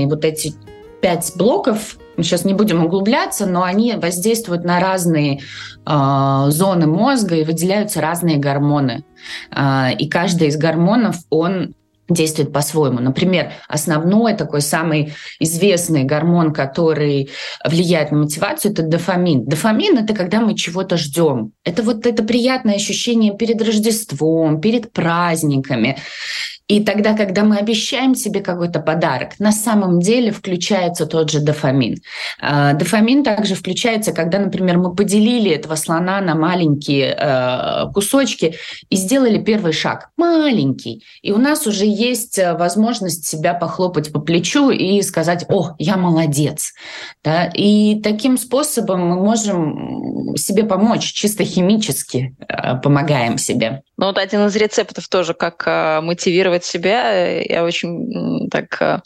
вот 0.07 0.25
эти 0.25 0.53
пять 1.01 1.31
блоков 1.37 1.97
сейчас 2.23 2.45
не 2.45 2.53
будем 2.53 2.83
углубляться, 2.83 3.45
но 3.45 3.63
они 3.63 3.93
воздействуют 3.93 4.63
на 4.63 4.79
разные 4.79 5.39
э, 5.85 6.45
зоны 6.49 6.87
мозга 6.87 7.35
и 7.35 7.43
выделяются 7.43 8.01
разные 8.01 8.37
гормоны. 8.37 9.03
Э, 9.51 9.93
и 9.97 10.09
каждый 10.09 10.47
из 10.47 10.57
гормонов, 10.57 11.17
он 11.29 11.73
действует 12.09 12.53
по-своему. 12.53 12.99
Например, 12.99 13.51
основной 13.67 14.33
такой 14.33 14.61
самый 14.61 15.13
известный 15.39 16.03
гормон, 16.03 16.53
который 16.53 17.29
влияет 17.65 18.11
на 18.11 18.19
мотивацию, 18.19 18.71
это 18.71 18.83
дофамин. 18.83 19.45
Дофамин— 19.45 19.97
это 19.99 20.13
когда 20.13 20.39
мы 20.39 20.55
чего-то 20.55 20.97
ждем. 20.97 21.51
Это 21.63 21.83
вот 21.83 22.05
это 22.05 22.23
приятное 22.23 22.75
ощущение 22.75 23.35
перед 23.35 23.61
Рождеством, 23.61 24.61
перед 24.61 24.91
праздниками. 24.93 25.97
И 26.67 26.83
тогда, 26.83 27.15
когда 27.15 27.43
мы 27.43 27.57
обещаем 27.57 28.13
себе 28.13 28.41
какой-то 28.41 28.81
подарок, 28.81 29.39
на 29.39 29.53
самом 29.53 30.01
деле 30.01 30.31
включается 30.31 31.05
тот 31.05 31.31
же 31.31 31.39
дофамин. 31.39 32.01
А, 32.41 32.73
дофамин 32.73 33.23
также 33.23 33.55
включается, 33.55 34.11
когда, 34.11 34.39
например, 34.39 34.77
мы 34.77 34.93
поделили 34.93 35.49
этого 35.49 35.75
слона 35.75 36.19
на 36.19 36.35
маленькие 36.35 37.15
э, 37.17 37.91
кусочки 37.93 38.55
и 38.89 38.95
сделали 38.97 39.41
первый 39.41 39.71
шаг, 39.71 40.09
маленький. 40.17 41.03
И 41.21 41.31
у 41.31 41.37
нас 41.37 41.67
уже 41.67 41.85
есть 41.85 42.37
э, 42.37 42.53
возможность 42.53 43.25
себя 43.25 43.53
похлопать 43.53 44.11
по 44.11 44.19
плечу 44.19 44.69
и 44.69 45.01
сказать, 45.03 45.45
о, 45.47 45.75
я 45.79 45.95
молодец. 45.95 46.73
Да? 47.23 47.45
И 47.45 48.01
таким 48.01 48.37
способом 48.37 49.07
мы 49.07 49.15
можем 49.15 50.35
себе 50.35 50.65
помочь, 50.65 51.13
чисто 51.13 51.45
химически 51.45 52.35
э, 52.39 52.75
помогаем 52.77 53.37
себе. 53.37 53.83
Ну 53.97 54.05
вот 54.07 54.17
один 54.17 54.45
из 54.45 54.55
рецептов 54.55 55.07
тоже, 55.07 55.33
как 55.33 55.65
мотивировать 56.03 56.63
себя. 56.63 57.41
Я 57.41 57.63
очень 57.63 58.49
так 58.49 59.03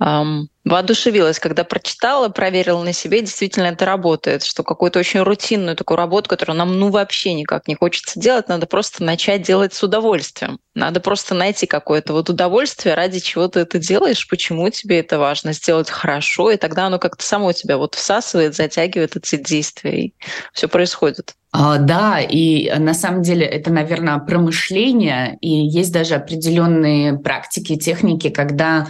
эм, 0.00 0.48
воодушевилась, 0.64 1.38
когда 1.38 1.64
прочитала, 1.64 2.28
проверила 2.28 2.82
на 2.82 2.92
себе, 2.92 3.20
действительно 3.20 3.66
это 3.66 3.84
работает, 3.84 4.42
что 4.42 4.62
какую-то 4.64 4.98
очень 4.98 5.20
рутинную 5.20 5.76
такую 5.76 5.96
работу, 5.96 6.28
которую 6.28 6.58
нам 6.58 6.78
ну 6.78 6.90
вообще 6.90 7.34
никак 7.34 7.68
не 7.68 7.76
хочется 7.76 8.18
делать, 8.18 8.48
надо 8.48 8.66
просто 8.66 9.04
начать 9.04 9.42
делать 9.42 9.74
с 9.74 9.82
удовольствием. 9.82 10.58
Надо 10.74 11.00
просто 11.00 11.34
найти 11.34 11.66
какое-то 11.66 12.12
вот 12.12 12.28
удовольствие, 12.28 12.94
ради 12.94 13.20
чего 13.20 13.48
ты 13.48 13.60
это 13.60 13.78
делаешь, 13.78 14.28
почему 14.28 14.68
тебе 14.70 14.98
это 14.98 15.18
важно, 15.18 15.52
сделать 15.52 15.88
хорошо, 15.88 16.50
и 16.50 16.56
тогда 16.56 16.86
оно 16.86 16.98
как-то 16.98 17.24
само 17.24 17.52
тебя 17.52 17.78
вот 17.78 17.94
всасывает, 17.94 18.54
затягивает 18.54 19.16
эти 19.16 19.36
действия, 19.36 20.06
и 20.06 20.14
все 20.52 20.68
происходит. 20.68 21.34
А, 21.52 21.78
да, 21.78 22.20
и 22.20 22.70
на 22.78 22.92
самом 22.92 23.22
деле 23.22 23.46
это, 23.46 23.72
наверное, 23.72 24.18
промышление, 24.18 25.38
и 25.40 25.48
есть 25.48 25.92
даже 25.92 26.16
определенные 26.16 27.18
практики, 27.18 27.76
техники, 27.76 28.28
когда 28.28 28.88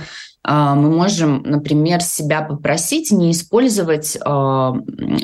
мы 0.49 0.91
можем, 0.91 1.43
например, 1.43 2.01
себя 2.01 2.41
попросить 2.43 3.11
не 3.11 3.33
использовать 3.33 4.17
э, 4.17 4.73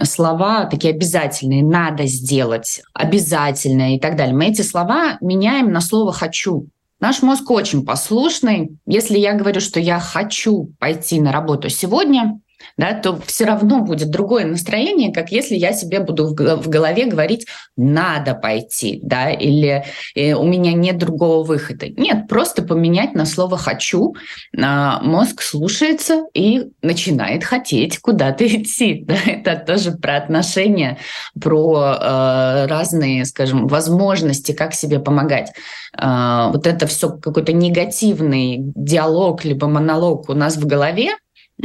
слова 0.02 0.64
такие 0.66 0.92
обязательные, 0.94 1.62
надо 1.62 2.06
сделать, 2.06 2.82
обязательно 2.92 3.94
и 3.94 4.00
так 4.00 4.16
далее. 4.16 4.34
Мы 4.34 4.46
эти 4.46 4.62
слова 4.62 5.18
меняем 5.20 5.70
на 5.72 5.80
слово 5.80 6.12
хочу. 6.12 6.66
Наш 6.98 7.22
мозг 7.22 7.50
очень 7.50 7.84
послушный. 7.84 8.78
Если 8.86 9.18
я 9.18 9.34
говорю, 9.34 9.60
что 9.60 9.80
я 9.80 9.98
хочу 9.98 10.70
пойти 10.78 11.20
на 11.20 11.32
работу 11.32 11.68
сегодня, 11.68 12.40
да, 12.76 12.94
то 12.94 13.20
все 13.26 13.44
равно 13.44 13.80
будет 13.80 14.10
другое 14.10 14.44
настроение, 14.44 15.12
как 15.12 15.30
если 15.30 15.54
я 15.54 15.72
себе 15.72 16.00
буду 16.00 16.28
в 16.28 16.68
голове 16.68 17.06
говорить 17.06 17.46
«надо 17.76 18.34
пойти», 18.34 19.00
да, 19.02 19.30
или 19.30 19.84
э, 20.14 20.34
«у 20.34 20.44
меня 20.44 20.72
нет 20.72 20.98
другого 20.98 21.44
выхода». 21.44 21.88
Нет, 21.88 22.28
просто 22.28 22.62
поменять 22.62 23.14
на 23.14 23.26
слово 23.26 23.56
«хочу», 23.56 24.14
а, 24.60 25.00
мозг 25.02 25.42
слушается 25.42 26.24
и 26.34 26.70
начинает 26.82 27.44
хотеть 27.44 27.98
куда-то 27.98 28.46
идти. 28.46 29.04
Да, 29.06 29.16
это 29.26 29.56
тоже 29.56 29.92
про 29.92 30.16
отношения, 30.16 30.98
про 31.40 31.96
э, 32.00 32.66
разные, 32.66 33.24
скажем, 33.24 33.66
возможности, 33.66 34.52
как 34.52 34.74
себе 34.74 34.98
помогать. 34.98 35.52
Э, 35.98 36.50
вот 36.52 36.66
это 36.66 36.86
все 36.86 37.10
какой-то 37.10 37.52
негативный 37.52 38.58
диалог 38.60 39.44
либо 39.44 39.66
монолог 39.66 40.28
у 40.28 40.34
нас 40.34 40.56
в 40.56 40.66
голове, 40.66 41.10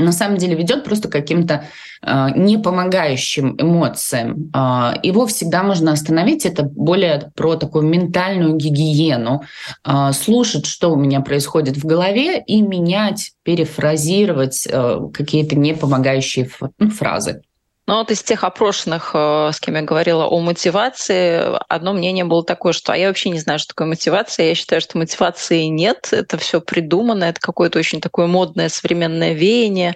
на 0.04 0.12
самом 0.12 0.38
деле 0.38 0.56
ведет 0.56 0.84
просто 0.84 1.10
каким-то 1.10 1.66
э, 2.02 2.28
непомогающим 2.36 3.56
эмоциям. 3.60 4.52
Э, 4.54 4.94
его 5.04 5.26
всегда 5.28 5.64
можно 5.64 5.92
остановить. 5.92 6.46
Это 6.46 6.64
более 6.64 7.32
про 7.36 7.56
такую 7.56 7.86
ментальную 7.86 8.56
гигиену. 8.56 9.44
Э, 9.86 10.12
слушать, 10.14 10.66
что 10.66 10.92
у 10.92 10.96
меня 10.96 11.22
происходит 11.22 11.78
в 11.78 11.86
голове, 11.86 12.40
и 12.40 12.62
менять, 12.62 13.32
перефразировать 13.44 14.68
э, 14.70 15.00
какие-то 15.14 15.58
непомогающие 15.58 16.50
фразы. 16.98 17.42
Но 17.88 17.94
ну, 17.94 18.00
вот 18.00 18.12
из 18.12 18.22
тех 18.22 18.44
опрошенных, 18.44 19.12
э, 19.14 19.52
с 19.54 19.62
кем 19.62 19.76
я 19.76 19.82
говорила 19.82 20.26
о 20.26 20.42
мотивации, 20.42 21.58
одно 21.70 21.94
мнение 21.94 22.26
было 22.26 22.44
такое, 22.44 22.74
что 22.74 22.92
а 22.92 22.98
я 22.98 23.08
вообще 23.08 23.30
не 23.30 23.40
знаю, 23.40 23.60
что 23.60 23.70
такое 23.70 23.88
мотивация. 23.88 24.48
Я 24.48 24.56
считаю, 24.56 24.82
что 24.82 24.98
мотивации 24.98 25.64
нет, 25.64 26.10
это 26.12 26.38
все 26.38 26.60
придумано, 26.60 27.24
это 27.24 27.40
какое-то 27.40 27.80
очень 27.80 28.02
такое 28.02 28.28
модное 28.28 28.68
современное 28.68 29.32
веяние. 29.32 29.96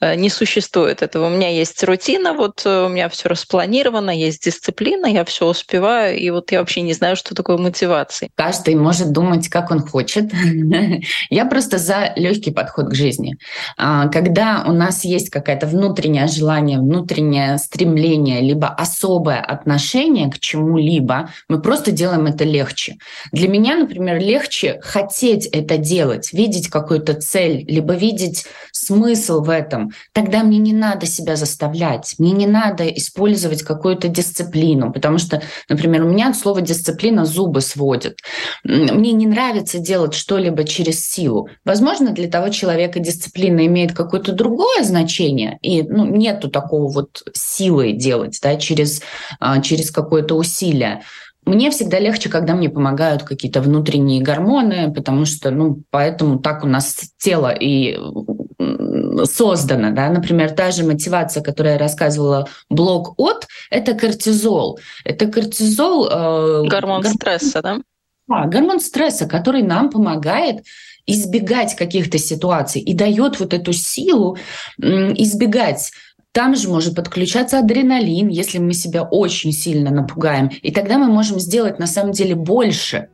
Э, 0.00 0.14
не 0.14 0.30
существует 0.30 1.02
этого. 1.02 1.26
У 1.26 1.30
меня 1.30 1.48
есть 1.48 1.82
рутина, 1.82 2.32
вот 2.32 2.62
э, 2.64 2.86
у 2.86 2.88
меня 2.88 3.08
все 3.08 3.28
распланировано, 3.28 4.10
есть 4.10 4.44
дисциплина, 4.44 5.06
я 5.06 5.24
все 5.24 5.46
успеваю, 5.46 6.16
и 6.16 6.30
вот 6.30 6.52
я 6.52 6.60
вообще 6.60 6.82
не 6.82 6.92
знаю, 6.92 7.16
что 7.16 7.34
такое 7.34 7.58
мотивация. 7.58 8.30
Каждый 8.36 8.76
может 8.76 9.12
думать, 9.12 9.48
как 9.48 9.70
он 9.70 9.80
хочет. 9.80 10.30
Я 11.30 11.46
просто 11.46 11.78
за 11.78 12.12
легкий 12.16 12.50
подход 12.50 12.90
к 12.90 12.94
жизни. 12.94 13.36
А, 13.76 14.08
когда 14.08 14.64
у 14.66 14.72
нас 14.72 15.04
есть 15.04 15.30
какое-то 15.30 15.66
внутреннее 15.66 16.26
желание, 16.28 16.78
внутреннее 16.78 17.58
стремление, 17.58 18.40
либо 18.40 18.68
особое 18.68 19.40
отношение 19.40 20.30
к 20.30 20.38
чему-либо, 20.38 21.30
мы 21.48 21.60
просто 21.60 21.90
делаем 21.90 22.26
это 22.26 22.44
легче. 22.44 22.96
Для 23.32 23.48
меня, 23.48 23.76
например, 23.76 24.18
легче 24.18 24.80
хотеть 24.82 25.46
это 25.46 25.76
делать, 25.76 26.32
видеть 26.32 26.68
какую-то 26.68 27.14
цель, 27.14 27.64
либо 27.68 27.94
видеть 27.94 28.46
смысл 28.72 29.42
в 29.42 29.50
этом, 29.50 29.87
тогда 30.12 30.42
мне 30.42 30.58
не 30.58 30.72
надо 30.72 31.06
себя 31.06 31.36
заставлять, 31.36 32.14
мне 32.18 32.32
не 32.32 32.46
надо 32.46 32.86
использовать 32.88 33.62
какую-то 33.62 34.08
дисциплину, 34.08 34.92
потому 34.92 35.18
что, 35.18 35.42
например, 35.68 36.04
у 36.04 36.08
меня 36.08 36.32
слово 36.34 36.60
дисциплина 36.60 37.24
зубы 37.24 37.60
сводит. 37.60 38.18
Мне 38.64 39.12
не 39.12 39.26
нравится 39.26 39.78
делать 39.78 40.14
что-либо 40.14 40.64
через 40.64 41.06
силу. 41.06 41.48
Возможно, 41.64 42.12
для 42.12 42.28
того 42.28 42.48
человека 42.48 43.00
дисциплина 43.00 43.64
имеет 43.66 43.92
какое-то 43.92 44.32
другое 44.32 44.82
значение, 44.82 45.58
и 45.62 45.82
ну, 45.82 46.04
нету 46.04 46.48
такого 46.48 46.90
вот 46.90 47.22
силы 47.34 47.92
делать 47.92 48.38
да, 48.42 48.56
через, 48.56 49.02
а, 49.40 49.60
через 49.60 49.90
какое-то 49.90 50.34
усилие. 50.34 51.02
Мне 51.48 51.70
всегда 51.70 51.98
легче, 51.98 52.28
когда 52.28 52.54
мне 52.54 52.68
помогают 52.68 53.22
какие-то 53.22 53.62
внутренние 53.62 54.22
гормоны, 54.22 54.92
потому 54.92 55.24
что, 55.24 55.50
ну, 55.50 55.82
поэтому 55.90 56.40
так 56.40 56.62
у 56.62 56.66
нас 56.66 56.94
тело 57.16 57.50
и 57.50 57.96
создано, 59.24 59.92
да, 59.92 60.08
например, 60.10 60.50
та 60.50 60.70
же 60.70 60.84
мотивация, 60.84 61.42
которую 61.42 61.74
я 61.74 61.78
рассказывала, 61.78 62.48
блок 62.68 63.14
от, 63.18 63.46
это 63.70 63.94
кортизол. 63.94 64.78
Это 65.04 65.26
кортизол... 65.26 66.08
Э, 66.10 66.66
гормон, 66.68 67.02
гормон 67.02 67.04
стресса, 67.04 67.62
да? 67.62 67.78
Да, 68.28 68.44
гормон 68.44 68.80
стресса, 68.80 69.26
который 69.26 69.62
нам 69.62 69.90
помогает 69.90 70.64
избегать 71.06 71.74
каких-то 71.74 72.18
ситуаций 72.18 72.82
и 72.82 72.94
дает 72.94 73.40
вот 73.40 73.54
эту 73.54 73.72
силу 73.72 74.36
избегать 74.78 75.90
там 76.32 76.54
же 76.54 76.68
может 76.68 76.94
подключаться 76.94 77.58
адреналин, 77.58 78.28
если 78.28 78.58
мы 78.58 78.74
себя 78.74 79.02
очень 79.02 79.50
сильно 79.50 79.90
напугаем. 79.90 80.50
И 80.62 80.70
тогда 80.70 80.98
мы 80.98 81.06
можем 81.06 81.40
сделать 81.40 81.78
на 81.78 81.86
самом 81.86 82.12
деле 82.12 82.34
больше 82.34 83.08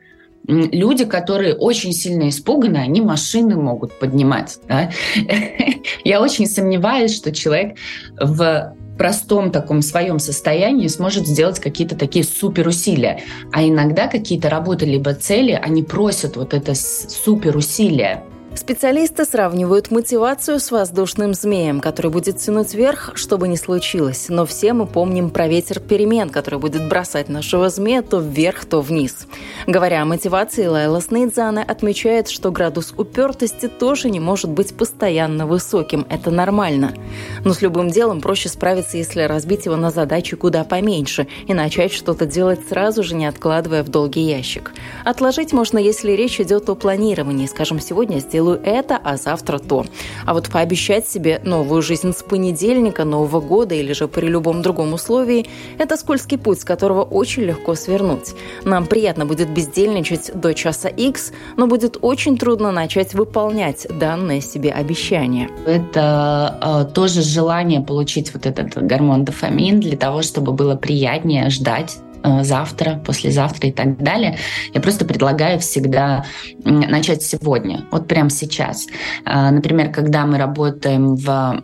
люди, 0.47 1.05
которые 1.05 1.55
очень 1.55 1.93
сильно 1.93 2.29
испуганы, 2.29 2.79
они 2.79 3.01
машины 3.01 3.57
могут 3.57 3.99
поднимать. 3.99 4.59
Да? 4.69 4.91
Я 6.05 6.21
очень 6.21 6.47
сомневаюсь, 6.47 7.15
что 7.15 7.33
человек 7.33 7.77
в 8.21 8.75
простом 8.99 9.51
таком 9.51 9.83
своем 9.83 10.19
состоянии 10.19 10.87
сможет 10.87 11.27
сделать 11.27 11.59
какие-то 11.59 11.97
такие 11.97 12.25
суперусилия. 12.25 13.21
А 13.53 13.65
иногда 13.65 14.07
какие-то 14.07 14.49
работы 14.49 14.85
либо 14.85 15.15
цели, 15.15 15.59
они 15.61 15.83
просят 15.83 16.37
вот 16.37 16.55
это 16.55 16.75
суперусилие. 16.75 18.23
Специалисты 18.57 19.25
сравнивают 19.25 19.91
мотивацию 19.91 20.61
с 20.61 20.71
воздушным 20.71 21.35
змеем, 21.35 21.81
который 21.81 22.11
будет 22.11 22.39
тянуть 22.39 22.73
вверх, 22.73 23.11
чтобы 23.17 23.49
не 23.49 23.57
случилось. 23.57 24.27
Но 24.29 24.47
все 24.47 24.73
мы 24.73 24.87
помним 24.87 25.31
про 25.31 25.49
ветер 25.49 25.81
перемен, 25.81 26.31
который 26.31 26.61
будет 26.61 26.89
бросать 26.89 27.29
нашего 27.29 27.69
змея 27.69 28.03
то 28.03 28.21
вверх, 28.21 28.65
то 28.65 28.81
вниз. 28.81 29.27
Говоря 29.67 30.03
о 30.03 30.05
мотивации, 30.05 30.67
Лайла 30.67 31.03
Снейдзана 31.03 31.65
отмечает, 31.65 32.29
что 32.29 32.53
градус 32.53 32.95
упертости 32.97 33.67
тоже 33.67 34.09
не 34.09 34.21
может 34.21 34.51
быть 34.51 34.77
постоянно 34.77 35.47
высоким. 35.47 36.07
Это 36.09 36.31
нормально. 36.31 36.95
Но 37.45 37.55
с 37.55 37.61
любым 37.61 37.91
делом 37.91 38.21
проще 38.21 38.49
справиться, 38.49 38.97
если 38.97 39.23
разбить 39.23 39.67
его 39.67 39.77
на 39.77 39.91
задачи 39.91 40.37
куда 40.37 40.63
поменьше 40.63 41.27
и 41.49 41.55
начать 41.55 41.93
что-то 41.93 42.25
делать 42.25 42.61
сразу 42.69 43.03
же, 43.03 43.17
не 43.17 43.27
откладывая 43.27 43.83
в 43.83 43.89
долгий 43.89 44.23
ящик. 44.23 44.73
Отложить 45.05 45.53
можно, 45.53 45.79
если 45.79 46.13
речь 46.13 46.41
идет 46.41 46.71
о 46.71 46.77
планировании. 46.77 47.47
Скажем, 47.47 47.81
сегодня 47.81 48.21
сделаю 48.21 48.44
сделаю 48.45 48.61
это, 48.65 48.99
а 49.03 49.17
завтра 49.17 49.59
то. 49.59 49.87
А 50.27 50.35
вот 50.35 50.51
пообещать 50.51 51.09
себе 51.09 51.41
новую 51.45 51.83
жизнь 51.83 52.13
с 52.13 52.23
понедельника, 52.23 53.05
Нового 53.05 53.41
года 53.41 53.75
или 53.75 53.93
же 53.93 54.09
при 54.09 54.27
любом 54.27 54.63
другом 54.63 54.93
условии– 54.93 55.47
это 55.79 55.97
скользкий 55.97 56.39
путь, 56.39 56.61
с 56.61 56.65
которого 56.65 57.03
очень 57.03 57.43
легко 57.43 57.75
свернуть. 57.75 58.35
Нам 58.65 58.87
приятно 58.87 59.27
будет 59.27 59.49
бездельничать 59.49 60.31
до 60.35 60.53
часа 60.55 60.89
X, 60.89 61.33
но 61.57 61.67
будет 61.67 61.97
очень 62.01 62.37
трудно 62.37 62.73
начать 62.73 63.15
выполнять 63.15 63.87
данное 64.01 64.41
себе 64.41 64.71
обещание. 64.71 65.49
Это 65.67 66.87
э, 66.89 66.93
тоже 66.95 67.23
желание 67.23 67.81
получить 67.81 68.35
вот 68.35 68.47
этот 68.47 68.87
гормон 68.87 69.25
дофамин 69.25 69.81
для 69.81 69.97
того, 69.97 70.23
чтобы 70.23 70.53
было 70.53 70.77
приятнее 70.77 71.51
ждать 71.51 71.99
завтра, 72.43 73.03
послезавтра 73.05 73.69
и 73.69 73.73
так 73.73 73.99
далее. 74.03 74.39
Я 74.73 74.81
просто 74.81 75.05
предлагаю 75.05 75.59
всегда 75.61 76.25
начать 76.65 77.23
сегодня, 77.23 77.85
вот 77.91 78.09
прямо 78.09 78.31
сейчас. 78.31 78.87
Э, 79.25 79.51
например, 79.51 79.93
когда 79.93 80.27
мы 80.27 80.39
работаем 80.39 81.17
в 81.17 81.63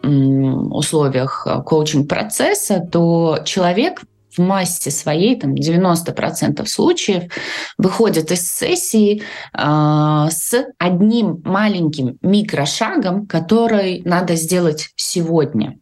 условиях 0.71 1.47
э, 1.47 1.63
коучинг-процесса, 1.63 2.81
то 2.81 3.39
человек 3.45 4.03
в 4.37 4.39
массе 4.39 4.91
своей, 4.91 5.39
там 5.39 5.55
90% 5.55 6.65
случаев, 6.67 7.33
выходит 7.79 8.31
из 8.31 8.49
сессии 8.49 9.23
э, 9.53 10.29
с 10.31 10.67
одним 10.79 11.43
маленьким 11.45 12.19
микрошагом, 12.23 13.27
который 13.27 14.03
надо 14.05 14.37
сделать 14.37 14.91
сегодня. 14.97 15.79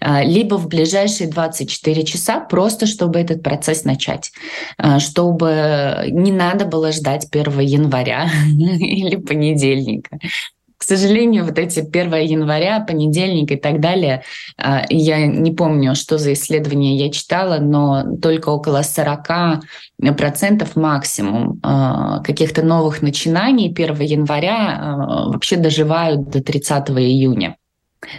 А, 0.00 0.22
либо 0.22 0.54
в 0.56 0.68
ближайшие 0.68 1.28
24 1.28 2.04
часа, 2.04 2.40
просто 2.40 2.86
чтобы 2.86 3.18
этот 3.18 3.42
процесс 3.42 3.84
начать, 3.84 4.32
а, 4.76 5.00
чтобы 5.00 6.06
не 6.10 6.32
надо 6.32 6.64
было 6.64 6.92
ждать 6.92 7.28
1 7.30 7.60
января 7.60 8.30
или 8.46 9.16
понедельника. 9.16 10.18
К 10.76 10.84
сожалению, 10.84 11.44
вот 11.44 11.58
эти 11.58 11.80
1 11.80 12.14
января, 12.14 12.78
понедельник 12.78 13.50
и 13.50 13.56
так 13.56 13.80
далее, 13.80 14.22
а, 14.56 14.84
я 14.88 15.26
не 15.26 15.50
помню, 15.50 15.96
что 15.96 16.18
за 16.18 16.34
исследование 16.34 16.96
я 16.96 17.10
читала, 17.10 17.58
но 17.58 18.16
только 18.22 18.50
около 18.50 18.82
40 18.82 19.64
процентов 20.16 20.76
максимум 20.76 21.60
каких-то 22.24 22.62
новых 22.62 23.02
начинаний 23.02 23.74
1 23.74 24.00
января 24.02 24.94
вообще 25.26 25.56
доживают 25.56 26.30
до 26.30 26.40
30 26.40 26.90
июня. 26.90 27.56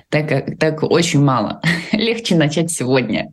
Так, 0.10 0.60
так 0.60 0.84
очень 0.84 1.24
мало. 1.24 1.62
Легче 1.92 2.36
начать 2.36 2.72
сегодня. 2.72 3.32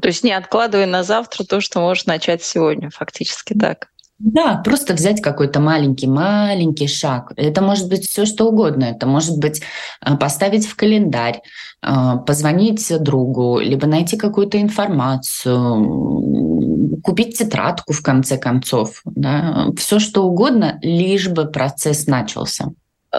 То 0.00 0.08
есть 0.08 0.24
не 0.24 0.32
откладывай 0.32 0.86
на 0.86 1.04
завтра 1.04 1.44
то, 1.44 1.60
что 1.60 1.80
можешь 1.80 2.06
начать 2.06 2.42
сегодня, 2.42 2.90
фактически 2.90 3.54
так. 3.54 3.92
Да, 4.24 4.62
просто 4.64 4.94
взять 4.94 5.20
какой-то 5.20 5.58
маленький-маленький 5.58 6.86
шаг. 6.86 7.32
Это 7.36 7.60
может 7.60 7.88
быть 7.88 8.08
все 8.08 8.24
что 8.24 8.48
угодно. 8.48 8.84
Это 8.84 9.04
может 9.06 9.36
быть 9.38 9.62
э, 10.00 10.16
поставить 10.16 10.64
в 10.64 10.76
календарь, 10.76 11.42
э, 11.82 11.92
позвонить 12.24 12.86
другу, 13.02 13.58
либо 13.58 13.88
найти 13.88 14.16
какую-то 14.16 14.60
информацию, 14.60 17.00
купить 17.02 17.36
тетрадку 17.36 17.92
в 17.92 18.00
конце 18.00 18.38
концов. 18.38 19.02
Да? 19.04 19.66
Все 19.76 19.98
что 19.98 20.24
угодно, 20.24 20.78
лишь 20.82 21.28
бы 21.28 21.46
процесс 21.46 22.06
начался. 22.06 22.70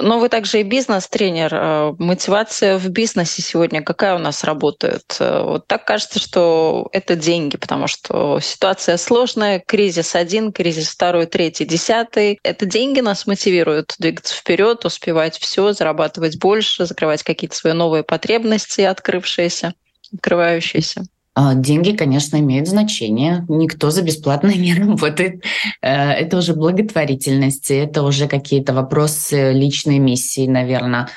Но 0.02 0.20
вы 0.20 0.30
также 0.30 0.62
и 0.62 0.64
бизнес-тренер. 0.64 1.54
Э, 1.54 1.94
мотивация 2.00 2.80
в 2.80 2.90
бизнесе 2.90 3.44
сегодня 3.44 3.84
какая 3.84 4.16
у 4.16 4.18
нас 4.18 4.44
работает? 4.44 5.18
Э, 5.20 5.44
вот 5.44 5.68
так 5.68 5.86
кажется, 5.86 6.20
что 6.20 6.90
это 6.92 7.16
деньги, 7.16 7.58
потому 7.58 7.86
что 7.88 8.40
ситуация 8.40 8.98
сложная, 8.98 9.60
кризис 9.60 10.16
один, 10.16 10.52
кризис 10.52 10.90
второй, 10.90 11.28
третий, 11.28 11.66
десятый. 11.66 12.40
Это 12.44 12.66
деньги 12.66 13.02
нас 13.02 13.28
мотивируют 13.28 13.94
двигаться 14.00 14.34
вперед, 14.34 14.84
успевать 14.84 15.38
все, 15.38 15.74
зарабатывать 15.74 16.40
больше, 16.40 16.88
закрывать 16.88 17.22
какие-то 17.22 17.56
свои 17.56 17.74
новые 17.74 18.04
потребности, 18.04 18.82
открывшиеся, 18.82 19.76
открывающиеся. 20.12 21.04
А, 21.36 21.56
деньги, 21.56 21.96
конечно, 21.96 22.38
имеют 22.38 22.68
значение. 22.68 23.44
Никто 23.50 23.90
за 23.90 24.04
бесплатно 24.04 24.48
не 24.56 24.74
работает. 24.76 25.44
Э, 25.82 26.12
это 26.12 26.38
уже 26.38 26.54
благотворительность, 26.54 27.72
это 27.72 28.04
уже 28.04 28.28
какие-то 28.28 28.74
вопросы 28.74 29.52
личной 29.52 29.98
миссии, 29.98 30.48
наверное. 30.48 31.10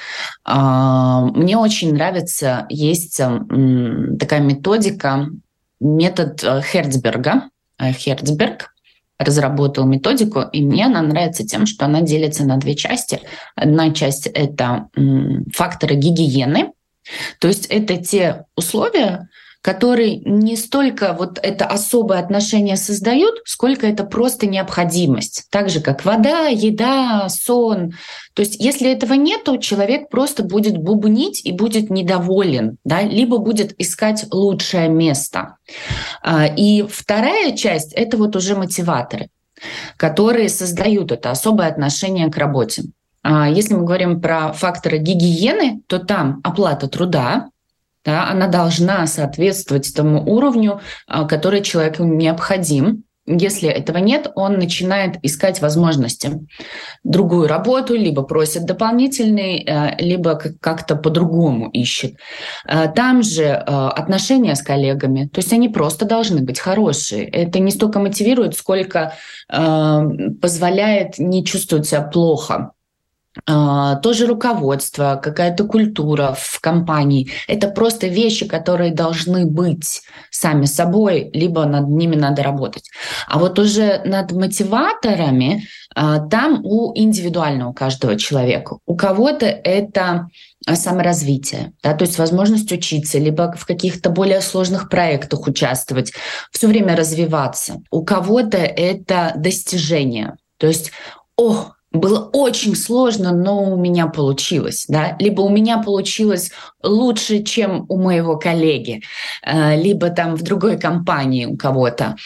А, 0.45 1.23
мне 1.27 1.59
очень 1.59 1.93
нравится, 1.93 2.67
есть 2.71 3.17
такая 3.19 4.41
методика, 4.41 5.29
метод 5.81 6.43
э, 6.43 6.63
Херцберга. 6.63 7.51
Э, 7.79 7.93
Херцберг 7.93 8.73
разработал 9.19 9.87
методику, 9.87 10.41
и 10.41 10.63
мне 10.63 10.87
она 10.87 11.01
нравится 11.01 11.47
тем, 11.47 11.65
что 11.67 11.87
она 11.87 12.03
делится 12.03 12.45
на 12.45 12.59
две 12.59 12.75
части. 12.75 13.21
Одна 13.55 13.91
часть– 13.93 14.27
это 14.35 14.89
факторы 15.55 15.95
гигиены, 15.95 16.73
то 17.39 17.49
есть 17.49 17.65
это 17.67 17.97
те 17.97 18.45
условия, 18.57 19.29
который 19.67 20.23
не 20.25 20.55
столько 20.55 21.13
вот 21.13 21.41
это 21.43 21.67
особое 21.67 22.21
отношение 22.21 22.77
создают, 22.77 23.41
сколько 23.47 23.85
это 23.89 24.05
просто 24.05 24.47
необходимость. 24.47 25.47
Так 25.51 25.71
же, 25.71 25.81
как 25.81 26.05
вода, 26.05 26.47
еда, 26.47 27.29
сон. 27.29 27.91
То 28.35 28.43
есть 28.43 28.63
если 28.63 28.93
этого 28.93 29.15
нету, 29.15 29.59
человек 29.59 30.09
просто 30.09 30.45
будет 30.45 30.79
бубнить 30.79 31.45
и 31.45 31.51
будет 31.51 31.91
недоволен, 31.91 32.77
да, 32.85 33.03
либо 33.03 33.39
будет 33.39 33.75
искать 33.77 34.27
лучшее 34.31 34.89
место. 34.89 35.57
А, 36.23 36.47
и 36.47 36.83
вторая 36.83 37.57
часть— 37.57 37.93
это 37.95 38.19
вот 38.19 38.37
уже 38.37 38.55
мотиваторы, 38.55 39.31
которые 39.97 40.49
создают 40.49 41.11
это 41.11 41.33
особое 41.33 41.67
отношение 41.67 42.31
к 42.31 42.37
работе. 42.37 42.85
А, 43.25 43.49
если 43.51 43.75
мы 43.75 43.85
говорим 43.85 44.21
про 44.21 44.53
факторы 44.53 44.99
гигиены, 44.99 45.81
то 45.89 45.99
там 45.99 46.41
оплата 46.45 46.87
труда, 46.87 47.49
да, 48.07 48.31
она 48.31 48.47
должна 48.47 49.07
соответствовать 49.09 49.93
тому 49.95 50.23
уровню, 50.23 50.81
а, 51.09 51.27
который 51.27 51.61
человеку 51.61 52.05
необходим. 52.05 53.03
Если 53.29 53.69
этого 53.69 53.99
нет, 53.99 54.31
он 54.37 54.53
начинает 54.53 55.17
искать 55.25 55.61
возможности. 55.61 56.47
Другую 57.03 57.49
работу, 57.49 57.97
либо 57.97 58.23
просит 58.23 58.65
дополнительный, 58.67 59.65
э, 59.65 59.97
либо 59.99 60.41
как-то 60.61 60.95
по-другому 60.95 61.69
ищет. 61.71 62.15
Э, 62.69 62.87
там 62.95 63.25
же 63.25 63.43
э, 63.43 63.57
отношения 63.57 64.55
с 64.55 64.63
коллегами, 64.63 65.27
то 65.27 65.41
есть 65.41 65.53
они 65.53 65.69
просто 65.69 66.05
должны 66.05 66.43
быть 66.43 66.61
хорошие. 66.61 67.25
Это 67.25 67.59
не 67.59 67.73
столько 67.73 67.99
мотивирует, 67.99 68.57
сколько 68.57 69.15
позволяет 69.49 71.19
не 71.19 71.45
чувствовать 71.45 71.87
себя 71.87 72.03
плохо. 72.03 72.73
А, 73.45 73.97
тоже 73.97 74.27
руководство, 74.27 75.21
какая-то 75.23 75.65
культура 75.65 76.35
в 76.39 76.61
компании. 76.61 77.31
Это 77.49 77.69
просто 77.69 78.07
вещи, 78.07 78.47
которые 78.47 78.93
должны 78.93 79.47
быть 79.47 80.03
сами 80.31 80.65
собой, 80.67 81.31
либо 81.33 81.65
над 81.67 81.89
ними 81.89 82.17
надо 82.17 82.43
работать. 82.43 82.91
А 83.29 83.39
вот 83.39 83.59
уже 83.59 84.01
над 84.05 84.33
мотиваторами 84.33 85.67
а, 85.95 86.21
там 86.21 86.61
у 86.65 86.93
индивидуального 86.95 87.73
каждого 87.73 88.17
человека. 88.17 88.79
У 88.87 88.97
кого-то 88.97 89.47
это 89.47 90.29
саморазвитие, 90.75 91.73
да, 91.83 91.95
то 91.95 92.05
есть 92.05 92.19
возможность 92.19 92.73
учиться, 92.73 93.19
либо 93.19 93.53
в 93.57 93.67
каких-то 93.67 94.11
более 94.11 94.41
сложных 94.41 94.89
проектах 94.89 95.47
участвовать, 95.47 96.13
все 96.51 96.67
время 96.67 96.97
развиваться. 96.97 97.83
У 97.91 98.05
кого-то 98.05 98.59
это 98.59 99.33
достижение, 99.37 100.35
то 100.59 100.67
есть, 100.67 100.91
ох, 101.37 101.76
было 101.97 102.31
очень 102.33 102.77
сложно, 102.77 103.33
но 103.33 103.73
у 103.73 103.77
меня 103.77 104.07
получилось, 104.07 104.87
да, 104.89 105.17
либо 105.19 105.41
у 105.43 105.49
меня 105.49 105.79
получилось 105.79 106.51
лучше, 106.83 107.43
чем 107.43 107.87
у 107.89 107.99
моего 107.99 108.37
коллеги, 108.39 109.03
э, 109.43 109.81
либо 109.81 110.11
там 110.11 110.37
в 110.37 110.43
другой 110.43 110.79
компании 110.79 111.47
у 111.47 111.57
кого-то. 111.57 112.17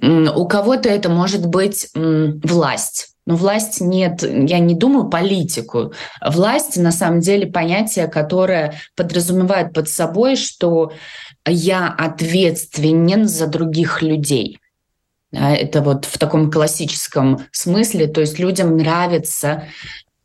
У 0.00 0.46
кого-то 0.46 0.88
это 0.88 1.08
может 1.08 1.46
быть 1.46 1.88
власть. 1.94 3.14
Но 3.28 3.36
власть 3.36 3.82
нет, 3.82 4.22
я 4.22 4.58
не 4.58 4.74
думаю 4.74 5.10
политику. 5.10 5.92
Власть 6.24 6.78
на 6.78 6.90
самом 6.90 7.20
деле 7.20 7.46
понятие, 7.46 8.08
которое 8.08 8.80
подразумевает 8.96 9.74
под 9.74 9.90
собой, 9.90 10.36
что 10.36 10.92
я 11.46 11.88
ответственен 11.88 13.28
за 13.28 13.46
других 13.46 14.00
людей. 14.00 14.58
Это 15.32 15.82
вот 15.82 16.04
в 16.06 16.18
таком 16.18 16.50
классическом 16.50 17.40
смысле, 17.52 18.06
то 18.06 18.20
есть 18.20 18.38
людям 18.38 18.76
нравится 18.76 19.64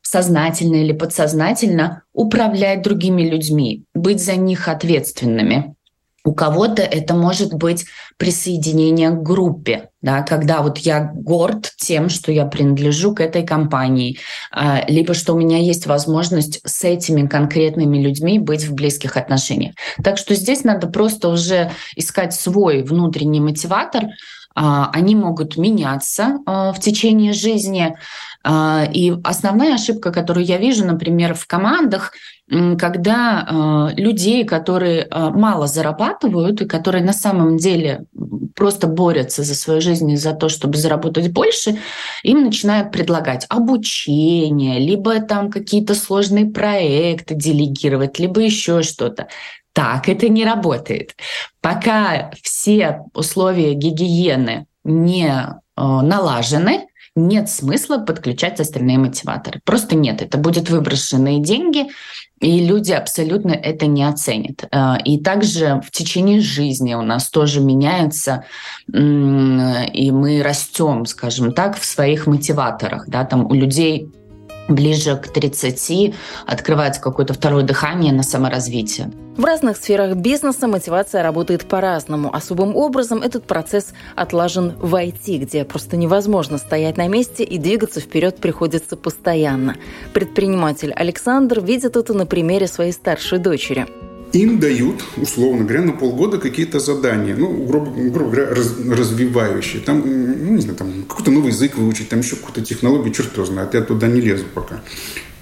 сознательно 0.02 0.76
или 0.76 0.94
подсознательно 0.94 2.04
управлять 2.14 2.84
другими 2.84 3.24
людьми, 3.24 3.84
быть 3.94 4.24
за 4.24 4.36
них 4.36 4.68
ответственными. 4.68 5.76
У 6.26 6.34
кого-то 6.34 6.82
это 6.82 7.16
может 7.16 7.54
быть 7.54 7.86
присоединение 8.18 9.10
к 9.10 9.22
группе, 9.24 9.90
да, 10.02 10.22
когда 10.22 10.62
вот 10.62 10.78
я 10.78 11.12
горд 11.14 11.74
тем, 11.78 12.08
что 12.08 12.32
я 12.32 12.46
принадлежу 12.46 13.14
к 13.14 13.20
этой 13.20 13.46
компании, 13.46 14.20
а, 14.50 14.86
либо 14.88 15.14
что 15.16 15.34
у 15.34 15.38
меня 15.38 15.58
есть 15.58 15.86
возможность 15.86 16.62
с 16.66 16.86
этими 16.86 17.28
конкретными 17.28 17.98
людьми 17.98 18.40
быть 18.40 18.64
в 18.64 18.74
близких 18.74 19.18
отношениях. 19.18 19.76
Так 20.02 20.18
что 20.18 20.34
здесь 20.36 20.64
надо 20.64 20.88
просто 20.88 21.28
уже 21.28 21.72
искать 21.98 22.34
свой 22.34 22.84
внутренний 22.84 23.42
мотиватор. 23.42 24.04
А, 24.56 24.90
они 24.94 25.16
могут 25.16 25.58
меняться 25.58 26.40
а, 26.46 26.74
в 26.74 26.80
течение 26.80 27.34
жизни. 27.34 27.96
И 28.46 29.16
основная 29.24 29.76
ошибка, 29.76 30.12
которую 30.12 30.46
я 30.46 30.58
вижу, 30.58 30.86
например, 30.86 31.34
в 31.34 31.48
командах, 31.48 32.12
когда 32.78 33.90
людей, 33.96 34.44
которые 34.44 35.08
мало 35.10 35.66
зарабатывают 35.66 36.62
и 36.62 36.66
которые 36.66 37.06
на 37.06 37.14
самом 37.14 37.56
деле 37.56 38.04
просто 38.54 38.88
борются 38.88 39.44
за 39.44 39.56
свою 39.56 39.80
жизнь 39.80 40.12
и 40.12 40.18
за 40.18 40.34
то, 40.34 40.50
чтобы 40.50 40.78
заработать 40.78 41.32
больше, 41.32 41.80
им 42.24 42.44
начинают 42.44 42.92
предлагать 42.92 43.46
обучение, 43.48 44.78
либо 44.80 45.22
там 45.22 45.50
какие-то 45.50 45.96
сложные 45.96 46.46
проекты 46.48 47.36
делегировать, 47.36 48.20
либо 48.20 48.42
еще 48.42 48.84
что-то. 48.84 49.30
Так 49.74 50.08
это 50.08 50.30
не 50.30 50.46
работает. 50.46 51.16
Пока 51.60 52.32
все 52.44 53.02
условия 53.14 53.74
гигиены 53.74 54.68
не 54.84 55.28
э, 55.28 55.52
налажены, 55.76 56.88
нет 57.16 57.50
смысла 57.50 58.00
подключать 58.00 58.60
остальные 58.60 58.98
мотиваторы. 58.98 59.62
Просто 59.66 59.96
нет. 59.96 60.22
Это 60.22 60.38
будет 60.38 60.70
выброшенные 60.70 61.40
деньги, 61.40 61.88
и 62.40 62.66
люди 62.66 62.92
абсолютно 62.92 63.52
это 63.52 63.88
не 63.88 64.04
оценят. 64.04 64.66
Э, 64.72 64.96
и 65.04 65.20
также 65.20 65.82
в 65.84 65.90
течение 65.90 66.40
жизни 66.40 66.94
у 66.94 67.02
нас 67.02 67.30
тоже 67.30 67.60
меняется, 67.60 68.46
и 68.88 70.12
мы 70.12 70.44
растем, 70.44 71.06
скажем 71.08 71.52
так, 71.54 71.80
в 71.80 71.86
своих 71.86 72.28
мотиваторах. 72.28 73.08
Да? 73.08 73.26
Там 73.26 73.46
у 73.48 73.54
людей 73.54 74.12
ближе 74.68 75.16
к 75.18 75.28
30 75.28 76.14
открывается 76.46 77.02
какое-то 77.02 77.34
второе 77.34 77.64
дыхание 77.64 78.14
на 78.14 78.24
саморазвитие. 78.24 79.12
В 79.38 79.44
разных 79.46 79.78
сферах 79.78 80.16
бизнеса 80.16 80.68
мотивация 80.68 81.24
работает 81.24 81.66
по-разному. 81.66 82.34
Особым 82.34 82.76
образом 82.76 83.22
этот 83.24 83.46
процесс 83.46 83.94
отлажен 84.16 84.76
в 84.80 84.94
IT, 84.94 85.40
где 85.40 85.66
просто 85.66 85.98
невозможно 85.98 86.60
стоять 86.60 86.98
на 86.98 87.08
месте 87.08 87.44
и 87.44 87.58
двигаться 87.58 88.00
вперед 88.00 88.38
приходится 88.38 88.96
постоянно. 88.96 89.76
Предприниматель 90.14 90.94
Александр 90.94 91.62
видит 91.62 91.98
это 91.98 92.14
на 92.14 92.28
примере 92.28 92.68
своей 92.68 92.92
старшей 92.92 93.40
дочери 93.40 93.88
им 94.34 94.60
дают, 94.60 95.04
условно 95.16 95.64
говоря, 95.64 95.82
на 95.82 95.94
полгода 95.94 96.40
какие-то 96.40 96.80
задания, 96.80 97.36
ну, 97.36 97.66
грубо, 97.66 97.92
грубо 97.92 98.32
говоря, 98.32 98.50
раз, 98.50 98.76
развивающие. 98.90 99.82
Там, 99.82 100.02
ну, 100.06 100.56
не 100.56 100.62
знаю, 100.62 100.78
там 100.78 101.04
какой-то 101.08 101.32
новый 101.32 101.52
язык 101.52 101.76
выучить, 101.78 102.10
там 102.10 102.20
еще 102.20 102.36
какую-то 102.36 102.62
технологию, 102.62 103.14
черт 103.14 103.34
его 103.34 103.46
знает, 103.46 103.76
я 103.76 103.82
туда 103.82 104.08
не 104.08 104.22
лезу 104.22 104.46
пока. 104.54 104.82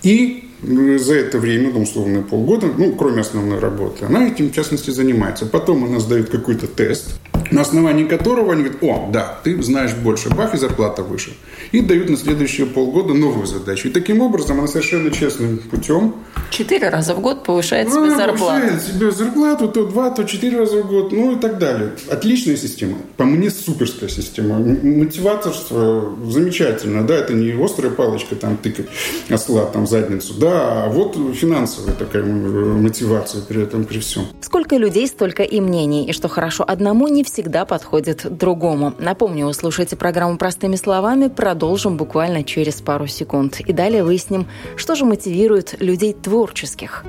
И 0.04 0.51
за 0.62 1.16
это 1.16 1.40
время, 1.40 1.72
ну, 1.74 1.82
условно, 1.82 2.22
полгода, 2.22 2.68
ну, 2.78 2.94
кроме 2.94 3.22
основной 3.22 3.60
работы, 3.60 4.06
она 4.06 4.28
этим, 4.28 4.50
в 4.50 4.54
частности, 4.54 4.92
занимается. 4.92 5.46
Потом 5.46 5.84
она 5.86 6.00
сдает 6.00 6.30
какой-то 6.30 6.68
тест, 6.68 7.20
на 7.52 7.62
основании 7.62 8.06
которого 8.06 8.54
они 8.54 8.64
говорят, 8.64 8.84
о, 8.84 9.10
да, 9.12 9.40
ты 9.44 9.62
знаешь 9.62 9.94
больше, 9.94 10.30
бах, 10.30 10.54
и 10.54 10.58
зарплата 10.58 11.04
выше. 11.04 11.34
И 11.72 11.82
дают 11.82 12.10
на 12.10 12.18
следующие 12.18 12.68
полгода 12.68 13.14
новую 13.14 13.48
задачу. 13.48 13.88
И 13.88 13.92
таким 13.92 14.22
образом 14.22 14.60
она 14.60 14.68
совершенно 14.68 15.12
честным 15.12 15.58
путем... 15.58 16.16
Четыре 16.50 16.90
раза 16.90 17.16
в 17.16 17.22
год 17.22 17.44
повышает 17.44 17.88
ну, 17.90 18.06
себе 18.06 18.16
зарплату. 18.16 18.62
Повышает 18.62 18.82
себе 18.84 19.12
зарплату, 19.12 19.68
то 19.68 19.86
два, 19.86 20.10
то 20.12 20.24
четыре 20.24 20.60
раза 20.60 20.84
в 20.84 20.88
год, 20.88 21.12
ну 21.12 21.36
и 21.36 21.40
так 21.40 21.58
далее. 21.58 21.94
Отличная 22.10 22.58
система. 22.58 22.98
По 23.18 23.26
мне 23.26 23.50
суперская 23.50 24.10
система. 24.10 24.60
Мотиваторство 24.60 26.16
замечательно, 26.26 27.06
да, 27.06 27.16
это 27.16 27.34
не 27.34 27.52
острая 27.64 27.92
палочка 27.92 28.36
там 28.36 28.58
тыкать 28.58 28.88
осла 29.30 29.66
там 29.66 29.86
в 29.86 29.90
задницу, 29.90 30.34
да, 30.34 30.51
а 30.54 30.90
вот 30.90 31.16
финансовая 31.36 31.94
такая 31.94 32.24
мотивация 32.24 33.42
при 33.42 33.64
этом, 33.64 33.86
при 33.86 34.00
всем. 34.00 34.24
Сколько 34.42 34.78
людей, 34.78 35.08
столько 35.08 35.44
и 35.44 35.60
мнений. 35.60 36.06
И 36.06 36.14
что 36.14 36.28
хорошо 36.28 36.64
одному, 36.68 37.08
не 37.08 37.24
всегда 37.24 37.52
всегда 37.52 37.66
подходит 37.66 38.38
другому. 38.38 38.94
Напомню, 39.00 39.48
вы 39.48 39.54
слушаете 39.54 39.96
программу 39.96 40.38
«Простыми 40.38 40.76
словами». 40.76 41.28
Продолжим 41.28 41.98
буквально 41.98 42.44
через 42.44 42.76
пару 42.82 43.08
секунд. 43.08 43.60
И 43.60 43.74
далее 43.74 44.04
выясним, 44.04 44.48
что 44.76 44.96
же 44.96 45.06
мотивирует 45.06 45.76
людей 45.82 46.14
творческих. 46.14 47.04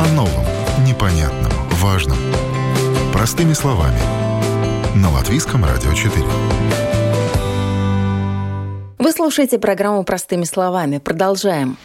О 0.00 0.14
новом, 0.14 0.44
непонятном, 0.84 1.52
важном. 1.80 2.18
Простыми 3.12 3.52
словами. 3.52 4.25
На 4.96 5.10
Латвийском 5.10 5.62
радио 5.62 5.92
4. 5.92 6.24
Вы 8.98 9.12
слушаете 9.12 9.58
программу 9.58 10.04
«Простыми 10.04 10.44
словами». 10.44 10.96
Продолжаем. 10.96 11.76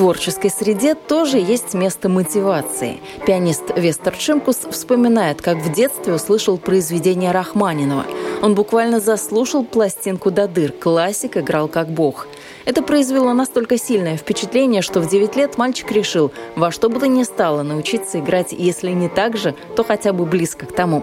творческой 0.00 0.50
среде 0.50 0.94
тоже 0.94 1.36
есть 1.36 1.74
место 1.74 2.08
мотивации. 2.08 3.00
Пианист 3.26 3.64
Вестер 3.76 4.16
Чимкус 4.16 4.60
вспоминает, 4.70 5.42
как 5.42 5.58
в 5.58 5.70
детстве 5.70 6.14
услышал 6.14 6.56
произведение 6.56 7.32
Рахманинова. 7.32 8.06
Он 8.40 8.54
буквально 8.54 9.00
заслушал 9.00 9.62
пластинку 9.62 10.30
до 10.30 10.48
дыр. 10.48 10.72
Классик 10.72 11.36
играл 11.36 11.68
как 11.68 11.90
бог. 11.90 12.28
Это 12.70 12.82
произвело 12.82 13.32
настолько 13.32 13.76
сильное 13.76 14.16
впечатление, 14.16 14.80
что 14.80 15.00
в 15.00 15.08
9 15.08 15.34
лет 15.34 15.58
мальчик 15.58 15.90
решил 15.90 16.30
во 16.54 16.70
что 16.70 16.88
бы 16.88 17.00
то 17.00 17.08
ни 17.08 17.24
стало 17.24 17.64
научиться 17.64 18.20
играть, 18.20 18.52
если 18.52 18.92
не 18.92 19.08
так 19.08 19.36
же, 19.36 19.56
то 19.74 19.82
хотя 19.82 20.12
бы 20.12 20.24
близко 20.24 20.66
к 20.66 20.72
тому. 20.72 21.02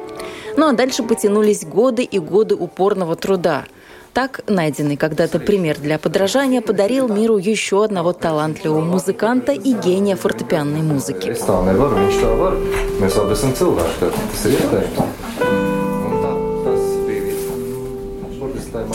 Ну 0.55 0.69
а 0.69 0.71
дальше 0.71 1.03
потянулись 1.03 1.65
годы 1.65 2.03
и 2.03 2.19
годы 2.19 2.55
упорного 2.55 3.17
труда– 3.17 3.65
так, 4.17 4.41
найденный 4.47 4.97
когда-то 4.97 5.37
пример 5.37 5.77
для 5.77 5.99
подражания 5.99 6.61
подарил 6.63 7.07
миру 7.07 7.37
еще 7.37 7.83
одного 7.83 8.13
талантливого 8.13 8.81
музыканта 8.81 9.51
и 9.51 9.73
гения 9.73 10.15
фортепианной 10.15 10.81
музыки. 10.81 11.35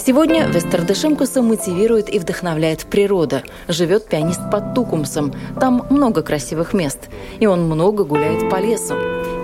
Сегодня 0.04 0.46
Вестердешимкуса 0.46 1.42
мотивирует 1.42 2.12
и 2.12 2.18
вдохновляет 2.18 2.86
природа. 2.86 3.42
Живет 3.68 4.06
пианист 4.06 4.40
под 4.50 4.74
Тукумсом. 4.74 5.32
Там 5.60 5.86
много 5.90 6.22
красивых 6.22 6.72
мест. 6.72 7.08
И 7.40 7.46
он 7.46 7.64
много 7.64 8.04
гуляет 8.04 8.50
по 8.50 8.60
лесу. 8.60 8.94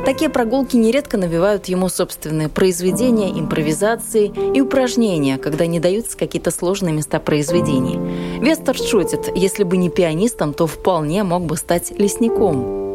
Такие 0.05 0.31
прогулки 0.31 0.77
нередко 0.77 1.19
навевают 1.19 1.67
ему 1.67 1.89
собственные 1.89 2.49
произведения, 2.49 3.31
импровизации 3.39 4.33
и 4.55 4.61
упражнения, 4.61 5.37
когда 5.37 5.67
не 5.67 5.81
даются 5.81 6.17
какие-то 6.17 6.51
сложные 6.51 6.95
места 6.95 7.21
произведений. 7.21 7.99
Вестер 8.41 8.77
шутит, 8.77 9.31
если 9.35 9.65
бы 9.65 9.77
не 9.77 9.91
пианистом, 9.91 10.55
то 10.55 10.67
вполне 10.67 11.25
мог 11.25 11.45
бы 11.45 11.57
стать 11.57 11.91
лесником. 11.99 12.88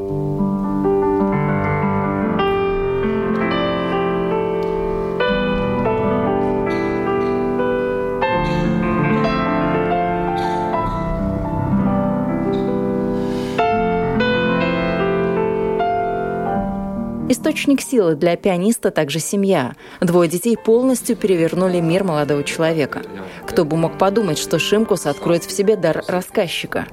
Источник 17.54 17.82
силы 17.82 18.16
для 18.16 18.36
пианиста 18.36 18.90
также 18.90 19.20
семья. 19.20 19.76
Двое 20.02 20.28
детей 20.28 20.58
полностью 20.58 21.16
перевернули 21.16 21.82
мир 21.82 22.04
молодого 22.04 22.44
человека. 22.44 23.04
Кто 23.46 23.64
бы 23.64 23.78
мог 23.78 24.00
подумать, 24.00 24.40
что 24.40 24.58
Шимкус 24.58 25.06
откроет 25.06 25.44
в 25.44 25.52
себе 25.52 25.76
дар 25.76 26.04
рассказчика. 26.08 26.88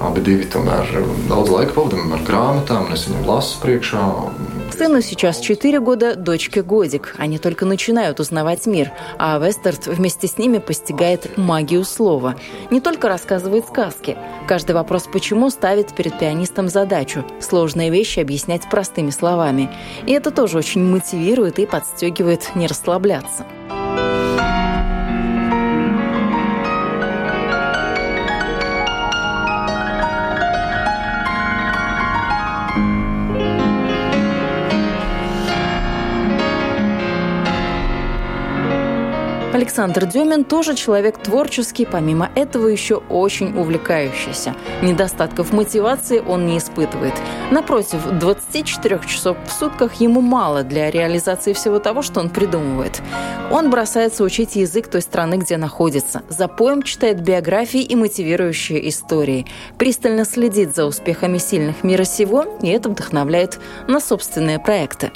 Abi 0.00 0.20
divi 0.26 0.48
tomēr 0.50 0.88
daudz 1.30 1.52
laika 1.54 1.76
pavadām 1.76 2.10
ar 2.16 2.24
grāmatām, 2.26 2.88
un 2.88 2.96
es 2.96 3.04
viņam 3.06 3.28
lasu 3.28 3.60
priekšā. 3.62 4.00
Сыну 4.76 5.02
сейчас 5.02 5.38
4 5.38 5.78
года, 5.78 6.16
дочке 6.16 6.60
годик. 6.60 7.14
Они 7.16 7.38
только 7.38 7.64
начинают 7.64 8.18
узнавать 8.18 8.66
мир, 8.66 8.90
а 9.18 9.38
Вестерт 9.38 9.86
вместе 9.86 10.26
с 10.26 10.36
ними 10.36 10.58
постигает 10.58 11.38
магию 11.38 11.84
слова. 11.84 12.34
Не 12.72 12.80
только 12.80 13.08
рассказывает 13.08 13.66
сказки. 13.66 14.18
Каждый 14.48 14.72
вопрос 14.72 15.04
«почему» 15.10 15.50
ставит 15.50 15.94
перед 15.94 16.18
пианистом 16.18 16.68
задачу– 16.68 17.24
сложные 17.40 17.90
вещи 17.90 18.18
объяснять 18.18 18.68
простыми 18.68 19.10
словами. 19.10 19.70
И 20.06 20.12
это 20.12 20.32
тоже 20.32 20.58
очень 20.58 20.82
мотивирует 20.82 21.60
и 21.60 21.66
подстегивает 21.66 22.56
не 22.56 22.66
расслабляться. 22.66 23.46
Александр 39.64 40.04
Демин 40.04 40.44
тоже 40.44 40.74
человек 40.74 41.16
творческий, 41.16 41.86
помимо 41.86 42.28
этого 42.34 42.68
еще 42.68 42.96
очень 42.96 43.58
увлекающийся. 43.58 44.54
Недостатков 44.82 45.54
мотивации 45.54 46.18
он 46.18 46.44
не 46.44 46.58
испытывает. 46.58 47.14
Напротив, 47.50 48.02
24 48.20 49.00
часов 49.06 49.38
в 49.46 49.50
сутках 49.50 49.94
ему 49.94 50.20
мало 50.20 50.64
для 50.64 50.90
реализации 50.90 51.54
всего 51.54 51.78
того, 51.78 52.02
что 52.02 52.20
он 52.20 52.28
придумывает. 52.28 53.00
Он 53.50 53.70
бросается 53.70 54.22
учить 54.22 54.54
язык 54.54 54.88
той 54.88 55.00
страны, 55.00 55.36
где 55.36 55.56
находится. 55.56 56.20
За 56.28 56.46
поем 56.46 56.82
читает 56.82 57.22
биографии 57.22 57.80
и 57.80 57.96
мотивирующие 57.96 58.86
истории. 58.90 59.46
Пристально 59.78 60.26
следит 60.26 60.76
за 60.76 60.84
успехами 60.84 61.38
сильных 61.38 61.82
мира 61.82 62.04
сего, 62.04 62.44
и 62.60 62.68
это 62.68 62.90
вдохновляет 62.90 63.58
на 63.88 63.98
собственные 64.00 64.58
проекты. 64.58 65.10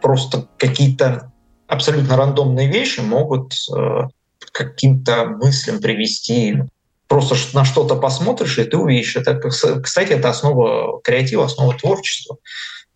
Просто 0.00 0.46
какие-то 0.56 1.32
абсолютно 1.68 2.16
рандомные 2.16 2.66
вещи 2.66 3.00
могут 3.00 3.54
э, 3.74 4.08
каким-то 4.52 5.26
мыслям 5.26 5.80
привести. 5.80 6.64
Просто 7.06 7.36
на 7.54 7.64
что-то 7.64 7.96
посмотришь, 7.96 8.58
и 8.58 8.64
ты 8.64 8.76
увидишь. 8.76 9.16
Это, 9.16 9.38
кстати, 9.38 10.12
это 10.12 10.30
основа 10.30 11.00
креатива, 11.02 11.44
основа 11.44 11.74
творчества. 11.78 12.38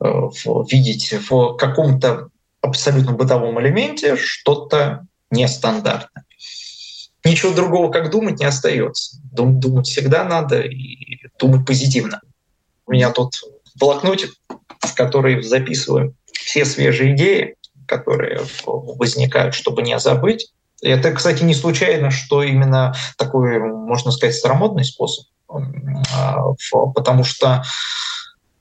Э, 0.02 0.28
видеть 0.70 1.14
в 1.30 1.56
каком-то 1.56 2.28
абсолютно 2.60 3.12
бытовом 3.12 3.60
элементе 3.60 4.16
что-то 4.16 5.06
нестандартное. 5.30 6.24
Ничего 7.24 7.52
другого, 7.52 7.92
как 7.92 8.10
думать, 8.10 8.40
не 8.40 8.46
остается. 8.46 9.18
Дум, 9.32 9.60
думать 9.60 9.86
всегда 9.86 10.24
надо 10.24 10.60
и 10.60 11.18
думать 11.38 11.64
позитивно. 11.64 12.20
У 12.86 12.92
меня 12.92 13.10
тут 13.10 13.34
блокнотик, 13.76 14.32
в 14.80 14.94
который 14.94 15.42
записываю 15.42 16.14
все 16.32 16.64
свежие 16.64 17.14
идеи, 17.14 17.54
которые 17.86 18.40
возникают, 18.64 19.54
чтобы 19.54 19.82
не 19.82 19.98
забыть. 19.98 20.52
Это, 20.82 21.12
кстати, 21.12 21.44
не 21.44 21.54
случайно, 21.54 22.10
что 22.10 22.42
именно 22.42 22.94
такой, 23.16 23.58
можно 23.60 24.10
сказать, 24.10 24.34
старомодный 24.34 24.84
способ, 24.84 25.26
а, 25.48 26.42
потому 26.94 27.22
что 27.24 27.62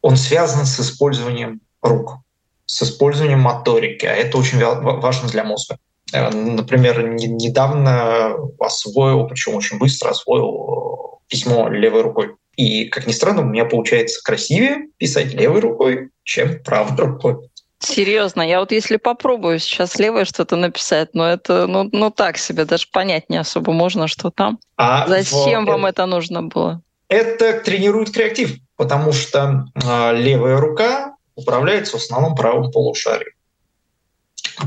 он 0.02 0.18
связан 0.18 0.66
с 0.66 0.80
использованием 0.80 1.62
рук, 1.82 2.18
с 2.66 2.84
использованием 2.84 3.40
моторики, 3.40 4.06
а 4.06 4.14
это 4.14 4.38
очень 4.38 4.60
важно 4.60 5.30
для 5.30 5.44
мозга. 5.44 5.78
Э, 6.14 6.30
например, 6.30 7.08
недавно 7.08 8.36
освоил, 8.60 9.28
причем 9.28 9.56
очень 9.56 9.78
быстро 9.78 10.10
освоил 10.10 11.22
письмо 11.28 11.70
левой 11.70 12.02
рукой. 12.02 12.36
И, 12.56 12.86
как 12.86 13.08
ни 13.08 13.14
странно, 13.14 13.42
у 13.42 13.46
меня 13.46 13.66
получается 13.66 14.22
красивее 14.24 14.88
писать 14.98 15.34
левой 15.34 15.62
рукой, 15.62 16.10
чем 16.24 16.62
правой 16.64 16.98
рукой. 16.98 17.50
Серьезно, 17.82 18.42
я 18.42 18.60
вот 18.60 18.72
если 18.72 18.98
попробую 18.98 19.60
сейчас 19.60 19.98
левое 19.98 20.26
что-то 20.26 20.56
написать, 20.56 21.14
но 21.14 21.28
это 21.28 21.68
ну, 21.68 21.90
ну 21.92 22.12
так 22.12 22.38
себе, 22.38 22.66
даже 22.66 22.86
понять 22.92 23.30
не 23.30 23.38
особо 23.38 23.74
можно, 23.74 24.08
что 24.08 24.30
там. 24.30 24.60
А 24.78 25.08
Зачем 25.08 25.66
в... 25.66 25.70
вам 25.70 25.88
это 25.88 26.06
нужно 26.06 26.44
было? 26.44 26.82
Это 27.10 27.60
тренирует 27.60 28.12
креатив, 28.12 28.58
потому 28.78 29.12
что 29.14 29.66
э, 29.76 30.16
левая 30.16 30.58
рука 30.58 31.16
управляется 31.36 31.98
в 31.98 32.02
основном 32.02 32.36
правым 32.36 32.72
полушарием 32.72 33.34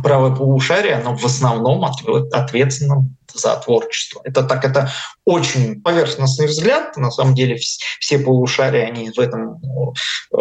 правое 0.03 0.35
полушарие, 0.35 0.95
оно 0.95 1.17
в 1.17 1.25
основном 1.25 1.85
ответственно 2.33 3.09
за 3.39 3.57
творчество. 3.57 4.21
Это 4.25 4.43
так, 4.43 4.65
это 4.65 4.91
очень 5.25 5.83
поверхностный 5.83 6.47
взгляд. 6.47 6.97
На 6.97 7.11
самом 7.11 7.35
деле 7.35 7.57
все 7.57 8.19
полушария, 8.19 8.87
они 8.87 9.11
в 9.11 9.19
этом 9.19 9.57
э, 9.57 10.37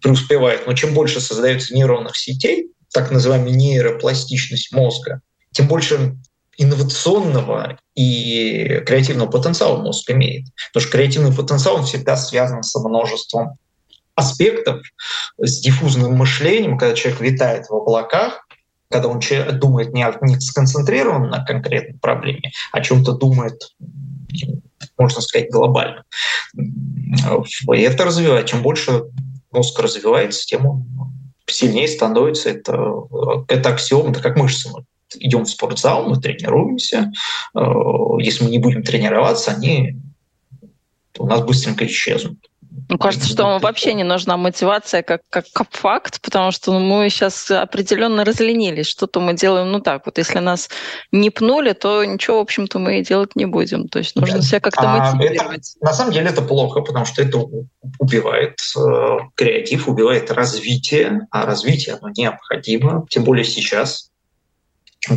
преуспевают. 0.00 0.66
Но 0.66 0.74
чем 0.74 0.94
больше 0.94 1.20
создается 1.20 1.74
нейронных 1.74 2.16
сетей, 2.16 2.72
так 2.92 3.10
называемая 3.10 3.52
нейропластичность 3.52 4.72
мозга, 4.72 5.20
тем 5.52 5.68
больше 5.68 6.16
инновационного 6.56 7.78
и 7.94 8.82
креативного 8.86 9.30
потенциала 9.30 9.80
мозг 9.80 10.10
имеет. 10.10 10.46
Потому 10.72 10.82
что 10.82 10.92
креативный 10.92 11.32
потенциал 11.34 11.76
он 11.76 11.84
всегда 11.84 12.16
связан 12.16 12.62
со 12.62 12.80
множеством 12.80 13.54
аспектов, 14.14 14.82
с 15.38 15.60
диффузным 15.60 16.14
мышлением, 16.14 16.76
когда 16.76 16.94
человек 16.94 17.20
витает 17.20 17.66
в 17.68 17.74
облаках, 17.74 18.46
когда 18.90 19.08
он 19.08 19.20
думает 19.58 19.92
не, 19.92 20.04
не 20.22 20.40
сконцентрирован 20.40 21.30
на 21.30 21.44
конкретной 21.44 21.98
проблеме, 21.98 22.50
а 22.72 22.78
о 22.78 22.80
чем-то 22.80 23.12
думает, 23.12 23.74
можно 24.98 25.20
сказать, 25.20 25.50
глобально. 25.50 26.04
И 26.54 27.80
это 27.80 28.04
развивает. 28.04 28.46
Чем 28.46 28.62
больше 28.62 29.04
мозг 29.52 29.78
развивается, 29.78 30.44
тем 30.44 30.66
он 30.66 30.86
сильнее 31.46 31.88
становится. 31.88 32.50
Это, 32.50 33.04
это 33.48 33.68
аксиом, 33.70 34.10
это 34.10 34.20
как 34.20 34.36
мышцы. 34.36 34.68
Мы 34.70 34.84
идем 35.18 35.44
в 35.44 35.50
спортзал, 35.50 36.08
мы 36.08 36.20
тренируемся. 36.20 37.12
Если 38.18 38.44
мы 38.44 38.50
не 38.50 38.58
будем 38.58 38.82
тренироваться, 38.82 39.52
они 39.52 40.00
у 41.16 41.26
нас 41.26 41.42
быстренько 41.42 41.86
исчезнут. 41.86 42.49
Мне 42.88 42.98
кажется, 42.98 43.28
что 43.28 43.44
вам 43.44 43.60
вообще 43.60 43.94
не 43.94 44.04
нужна 44.04 44.36
мотивация 44.36 45.02
как, 45.02 45.22
как, 45.28 45.44
как 45.52 45.70
факт, 45.72 46.20
потому 46.20 46.52
что 46.52 46.72
ну, 46.72 46.80
мы 46.80 47.08
сейчас 47.10 47.50
определенно 47.50 48.24
разленились. 48.24 48.86
Что-то 48.86 49.20
мы 49.20 49.34
делаем, 49.34 49.72
ну 49.72 49.80
так, 49.80 50.06
вот 50.06 50.18
если 50.18 50.38
нас 50.38 50.68
не 51.10 51.30
пнули, 51.30 51.72
то 51.72 52.04
ничего, 52.04 52.38
в 52.38 52.42
общем-то, 52.42 52.78
мы 52.78 53.00
и 53.00 53.04
делать 53.04 53.34
не 53.34 53.46
будем. 53.46 53.88
То 53.88 53.98
есть 53.98 54.14
нужно 54.14 54.36
да. 54.36 54.42
себя 54.42 54.60
как-то 54.60 54.82
а 54.82 55.12
мотивировать. 55.14 55.74
Это, 55.76 55.84
на 55.84 55.92
самом 55.92 56.12
деле 56.12 56.30
это 56.30 56.42
плохо, 56.42 56.80
потому 56.80 57.04
что 57.06 57.22
это 57.22 57.38
убивает 57.98 58.58
э, 58.76 59.16
креатив, 59.34 59.88
убивает 59.88 60.30
развитие, 60.30 61.26
а 61.30 61.46
развитие 61.46 61.96
оно 61.96 62.12
необходимо, 62.16 63.04
тем 63.10 63.24
более 63.24 63.44
сейчас, 63.44 64.10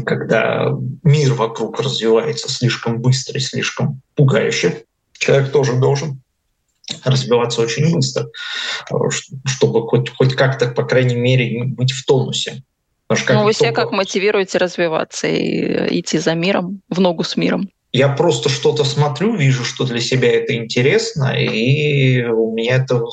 когда 0.05 0.69
мир 1.03 1.33
вокруг 1.33 1.79
развивается 1.79 2.49
слишком 2.49 2.99
быстро 2.99 3.37
и 3.37 3.41
слишком 3.41 4.01
пугающе. 4.15 4.85
Человек 5.19 5.51
тоже 5.51 5.73
должен 5.73 6.22
развиваться 7.03 7.61
очень 7.61 7.93
быстро, 7.93 8.27
э, 8.91 8.95
чтобы 9.45 9.87
хоть, 9.87 10.09
хоть 10.09 10.35
как-то, 10.35 10.67
по 10.67 10.83
крайней 10.83 11.15
мере, 11.15 11.63
быть 11.65 11.91
в 11.91 12.05
тонусе. 12.05 12.63
Что, 13.11 13.33
ну, 13.33 13.43
вы 13.43 13.53
себя 13.53 13.71
как 13.71 13.91
мотивируете 13.91 14.57
развиваться 14.57 15.27
и 15.27 15.99
идти 15.99 16.17
за 16.17 16.33
миром, 16.33 16.81
в 16.89 16.99
ногу 16.99 17.23
с 17.23 17.35
миром? 17.37 17.69
Я 17.91 18.09
просто 18.09 18.49
что-то 18.49 18.83
смотрю, 18.85 19.35
вижу, 19.35 19.63
что 19.63 19.85
для 19.85 19.99
себя 19.99 20.31
это 20.31 20.55
интересно, 20.55 21.35
и 21.37 22.23
у 22.23 22.51
меня 22.51 22.77
это 22.77 23.03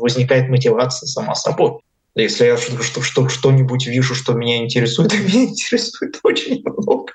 возникает 0.00 0.50
мотивация 0.50 1.06
сама 1.06 1.34
собой. 1.34 1.78
Если 2.14 2.44
я 2.44 2.58
что, 2.58 3.00
что, 3.00 3.28
что-нибудь 3.30 3.86
вижу, 3.86 4.14
что 4.14 4.34
меня 4.34 4.58
интересует, 4.58 5.14
меня 5.18 5.44
интересует 5.44 6.20
очень 6.22 6.62
много, 6.62 7.12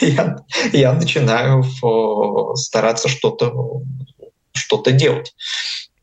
я, 0.00 0.38
я 0.72 0.92
начинаю 0.92 1.64
стараться 2.56 3.08
что-то 3.08 3.82
что-то 4.54 4.92
делать. 4.92 5.34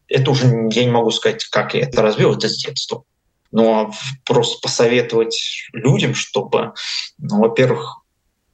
Это 0.07 0.31
уже 0.31 0.45
я 0.71 0.85
не 0.85 0.91
могу 0.91 1.11
сказать, 1.11 1.45
как 1.45 1.73
я 1.73 1.81
это 1.81 2.01
развил, 2.01 2.35
это 2.35 2.49
с 2.49 2.57
детства. 2.57 3.03
Но 3.51 3.91
просто 4.25 4.59
посоветовать 4.61 5.37
людям, 5.73 6.15
чтобы, 6.15 6.73
ну, 7.17 7.39
во-первых, 7.39 8.01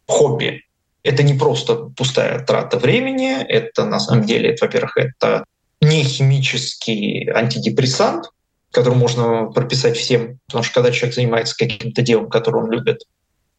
хобби 0.07 0.63
это 1.07 1.23
не 1.23 1.33
просто 1.33 1.75
пустая 1.75 2.43
трата 2.43 2.77
времени, 2.77 3.41
это 3.41 3.86
на 3.86 3.99
самом 3.99 4.25
деле, 4.25 4.49
это, 4.49 4.65
во-первых, 4.65 4.97
это 4.97 5.45
не 5.79 6.03
химический 6.03 7.29
антидепрессант, 7.31 8.25
который 8.71 8.95
можно 8.95 9.45
прописать 9.45 9.95
всем, 9.97 10.39
потому 10.47 10.63
что 10.63 10.73
когда 10.73 10.91
человек 10.91 11.15
занимается 11.15 11.55
каким-то 11.57 12.01
делом, 12.01 12.29
которое 12.29 12.63
он 12.63 12.71
любит, 12.71 13.03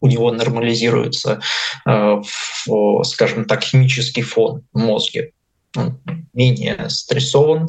у 0.00 0.06
него 0.06 0.30
нормализируется, 0.30 1.40
э, 1.86 2.22
скажем 3.04 3.46
так, 3.46 3.64
химический 3.64 4.22
фон 4.22 4.62
в 4.72 4.78
мозге 4.78 5.32
менее 6.32 6.88
стрессован, 6.88 7.66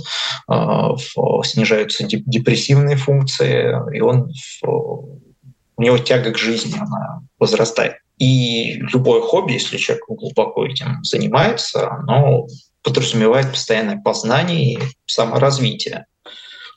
а, 0.48 0.96
снижаются 1.44 2.06
депрессивные 2.06 2.96
функции, 2.96 3.76
и 3.96 4.02
он, 4.02 4.32
у 4.64 5.82
него 5.82 5.98
тяга 5.98 6.32
к 6.32 6.38
жизни 6.38 6.76
она 6.78 7.22
возрастает. 7.38 7.96
И 8.18 8.74
любое 8.74 9.22
хобби, 9.22 9.54
если 9.54 9.78
человек 9.78 10.06
глубоко 10.08 10.66
этим 10.66 11.04
занимается, 11.04 11.90
оно 11.90 12.48
подразумевает 12.84 13.52
постоянное 13.52 13.98
познание 14.02 14.74
и 14.74 14.80
саморазвитие. 15.06 16.06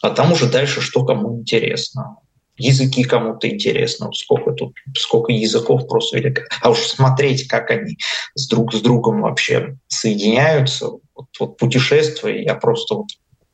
А 0.02 0.10
там 0.10 0.32
уже 0.32 0.48
дальше 0.48 0.80
что 0.80 1.04
кому 1.04 1.38
интересно 1.38 2.16
языки 2.56 3.04
кому-то 3.04 3.48
интересно, 3.48 4.10
сколько 4.12 4.52
тут, 4.52 4.74
сколько 4.96 5.32
языков 5.32 5.86
просто 5.88 6.18
велико. 6.18 6.42
А 6.60 6.70
уж 6.70 6.78
смотреть, 6.78 7.48
как 7.48 7.70
они 7.70 7.98
с 8.34 8.48
друг 8.48 8.74
с 8.74 8.80
другом 8.80 9.22
вообще 9.22 9.76
соединяются, 9.88 10.90
вот, 11.22 11.48
вот 11.48 11.56
путешествия, 11.56 12.42
я 12.42 12.54
просто 12.54 12.94
вот 12.94 13.06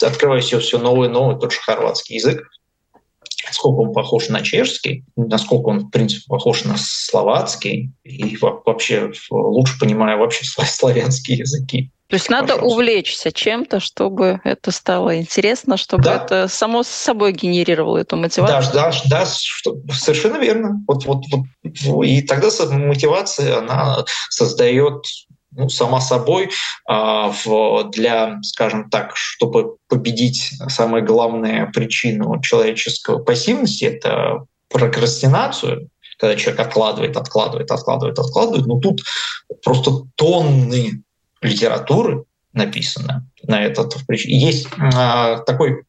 открываю 0.02 0.40
все, 0.42 0.60
все 0.60 0.78
новый 0.78 1.08
новый, 1.08 1.38
тот 1.38 1.52
же 1.52 1.60
хорватский 1.60 2.16
язык, 2.16 2.42
сколько 3.50 3.80
он 3.80 3.92
похож 3.92 4.28
на 4.28 4.42
чешский, 4.42 5.04
насколько 5.16 5.68
он, 5.68 5.80
в 5.86 5.90
принципе, 5.90 6.22
похож 6.28 6.64
на 6.64 6.76
словацкий, 6.78 7.92
и 8.04 8.36
вообще 8.40 9.12
лучше 9.30 9.78
понимаю 9.78 10.18
вообще 10.18 10.44
славянские 10.66 11.38
языки. 11.38 11.90
То 12.08 12.14
есть 12.14 12.30
надо 12.30 12.54
Пожалуйста. 12.54 12.74
увлечься 12.74 13.32
чем-то, 13.32 13.80
чтобы 13.80 14.40
это 14.42 14.70
стало 14.70 15.18
интересно, 15.18 15.76
чтобы 15.76 16.04
да. 16.04 16.24
это 16.24 16.48
само 16.48 16.82
собой 16.82 17.32
генерировало 17.32 17.98
эту 17.98 18.16
мотивацию. 18.16 18.72
Да, 18.72 18.90
да, 18.90 19.00
да, 19.10 19.26
что, 19.26 19.76
совершенно 19.92 20.38
верно. 20.38 20.82
Вот, 20.88 21.04
вот, 21.04 21.24
вот, 21.30 22.04
и 22.06 22.22
тогда 22.22 22.48
мотивация, 22.70 23.58
она 23.58 24.06
создает 24.30 25.04
ну, 25.50 25.68
сама 25.68 26.00
собой 26.00 26.50
а, 26.86 27.32
для, 27.92 28.38
скажем 28.42 28.90
так, 28.90 29.16
чтобы 29.16 29.76
победить 29.88 30.52
самую 30.68 31.04
главную 31.04 31.72
причину 31.72 32.40
человеческого 32.42 33.18
пассивности, 33.18 33.84
это 33.84 34.44
прокрастинацию, 34.68 35.88
когда 36.18 36.36
человек 36.36 36.60
откладывает, 36.60 37.16
откладывает, 37.16 37.70
откладывает, 37.70 38.18
откладывает. 38.18 38.66
Но 38.66 38.78
тут 38.78 39.02
просто 39.64 40.02
тонны 40.16 41.02
литературы 41.40 42.24
написано 42.52 43.26
на 43.42 43.62
этот. 43.62 43.96
Есть 44.10 44.68
а, 44.78 45.38
такой 45.38 45.84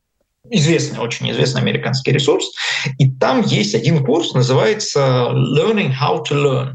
известный, 0.50 1.00
очень 1.00 1.30
известный 1.32 1.62
американский 1.62 2.12
ресурс, 2.12 2.52
и 2.98 3.10
там 3.10 3.41
есть 3.41 3.76
один 3.76 4.04
курс, 4.06 4.34
называется 4.34 5.30
Learning 5.32 5.91
How 5.91 6.24
to 6.26 6.32
Learn. 6.32 6.74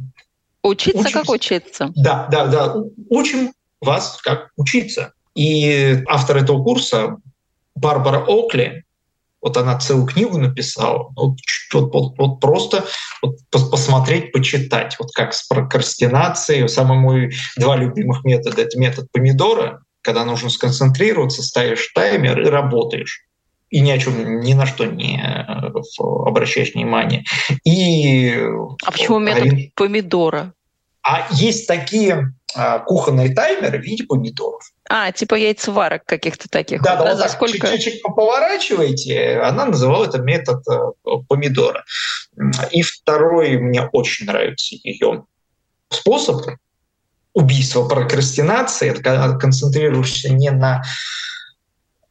Учиться 0.64 1.00
Учимся. 1.00 1.18
как 1.20 1.28
учиться. 1.28 1.92
Да, 1.94 2.26
да, 2.30 2.46
да. 2.46 2.74
Учим 3.10 3.52
вас 3.82 4.18
как 4.22 4.48
учиться. 4.56 5.12
И 5.34 6.02
автор 6.08 6.38
этого 6.38 6.64
курса 6.64 7.18
Барбара 7.74 8.24
Окли, 8.26 8.84
вот 9.42 9.58
она 9.58 9.78
целую 9.78 10.06
книгу 10.06 10.38
написала, 10.38 11.12
вот, 11.14 11.36
вот, 11.74 11.92
вот, 11.92 12.18
вот 12.18 12.40
просто 12.40 12.86
вот 13.20 13.36
посмотреть, 13.50 14.32
почитать, 14.32 14.96
вот 14.98 15.10
как 15.12 15.34
с 15.34 15.46
прокрастинацией. 15.46 16.66
Самый 16.66 16.98
мой 16.98 17.34
два 17.58 17.76
любимых 17.76 18.24
метода— 18.24 18.62
это 18.62 18.78
метод 18.78 19.06
помидора, 19.12 19.82
когда 20.00 20.24
нужно 20.24 20.48
сконцентрироваться, 20.48 21.42
ставишь 21.42 21.90
таймер 21.94 22.40
и 22.40 22.48
работаешь 22.48 23.26
и 23.70 23.80
ни 23.80 23.90
о 23.90 23.98
чем, 23.98 24.40
ни 24.40 24.52
на 24.54 24.66
что 24.66 24.86
не 24.86 25.20
э, 25.20 25.70
обращаешь 25.98 26.74
внимание. 26.74 27.24
И 27.64 28.32
а 28.84 28.90
почему 28.90 29.18
метод 29.18 29.42
Арин... 29.42 29.72
помидора? 29.74 30.52
А 31.02 31.26
есть 31.32 31.66
такие 31.66 32.32
а, 32.56 32.78
кухонные 32.78 33.34
таймеры 33.34 33.78
в 33.78 33.82
виде 33.82 34.04
помидоров. 34.04 34.62
А, 34.88 35.10
типа 35.10 35.34
яйцеварок 35.34 36.04
каких-то 36.04 36.48
таких. 36.48 36.82
Да, 36.82 36.96
да, 36.96 37.10
вот 37.10 37.18
за 37.18 37.28
сколько... 37.28 37.68
чуть-чуть 37.68 38.02
поворачиваете, 38.02 39.40
она 39.40 39.66
называла 39.66 40.06
это 40.06 40.18
метод 40.18 40.62
э, 40.68 41.10
помидора. 41.28 41.84
И 42.70 42.82
второй, 42.82 43.58
мне 43.58 43.82
очень 43.92 44.26
нравится 44.26 44.76
ее 44.82 45.24
способ 45.90 46.42
убийства 47.32 47.88
прокрастинации, 47.88 48.90
это 48.90 49.02
когда 49.02 49.36
концентрируешься 49.36 50.32
не 50.32 50.50
на 50.50 50.84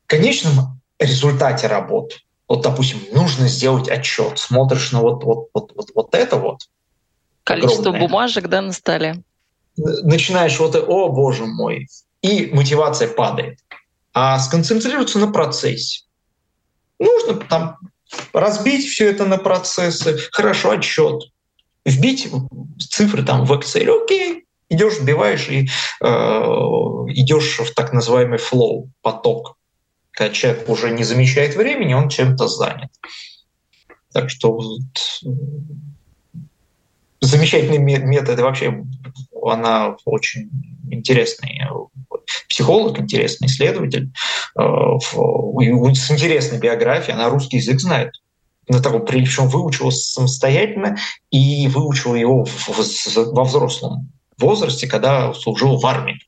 конечном 0.08 0.82
результате 1.04 1.68
работы. 1.68 2.18
Вот, 2.48 2.62
допустим, 2.62 3.00
нужно 3.14 3.48
сделать 3.48 3.90
отчет, 3.90 4.38
смотришь 4.38 4.92
на 4.92 5.02
вот, 5.02 5.24
вот, 5.24 5.50
вот, 5.54 5.72
вот, 5.76 5.90
вот 5.96 6.16
это 6.16 6.38
вот. 6.38 6.68
Количество 7.44 7.90
огромное. 7.90 8.08
бумажек, 8.08 8.48
да, 8.48 8.62
на 8.62 8.74
столе. 8.74 9.24
Начинаешь 9.76 10.60
вот, 10.60 10.76
о 10.76 11.10
боже 11.10 11.46
мой, 11.46 11.88
и 12.22 12.50
мотивация 12.54 13.08
падает. 13.08 13.60
А 14.14 14.38
сконцентрироваться 14.40 15.20
на 15.20 15.32
процессе. 15.32 16.04
Нужно 17.00 17.36
там 17.36 17.78
разбить 18.34 18.86
все 18.86 19.10
это 19.10 19.26
на 19.26 19.38
процессы, 19.38 20.18
хорошо 20.32 20.72
отчет, 20.72 21.24
вбить 21.86 22.30
цифры 22.80 23.24
там 23.24 23.46
в 23.46 23.54
Excel, 23.54 24.04
окей, 24.04 24.46
идешь, 24.70 25.00
вбиваешь 25.00 25.50
и 25.50 25.68
э, 26.02 26.08
идешь 26.08 27.60
в 27.60 27.74
так 27.74 27.94
называемый 27.94 28.38
flow, 28.38 28.90
поток 29.02 29.58
когда 30.14 30.34
человек 30.34 30.70
уже 30.70 30.92
не 30.92 31.04
замечает 31.04 31.56
времени, 31.56 31.94
он 31.94 32.10
чем-то 32.10 32.48
занят. 32.48 32.92
Так 34.14 34.30
что 34.30 34.60
замечательный 37.20 37.80
метод 37.80 38.40
вообще, 38.40 38.84
она 39.42 39.96
очень 40.06 40.50
интересный 40.92 41.62
психолог, 42.48 43.00
интересный 43.00 43.48
исследователь, 43.48 44.12
э, 44.60 44.64
с 44.64 46.12
интересной 46.12 46.60
биографией, 46.60 47.16
она 47.16 47.30
русский 47.30 47.58
язык 47.58 47.80
знает. 47.80 48.14
На 48.70 48.82
таком, 48.82 49.06
причем 49.06 49.48
выучила 49.48 49.90
самостоятельно 49.90 50.96
и 51.32 51.68
выучила 51.68 52.16
его 52.16 52.46
во 52.68 53.44
взрослом 53.44 54.10
возрасте, 54.38 54.88
когда 54.88 55.34
служил 55.34 55.78
в 55.78 55.86
армии. 55.86 56.20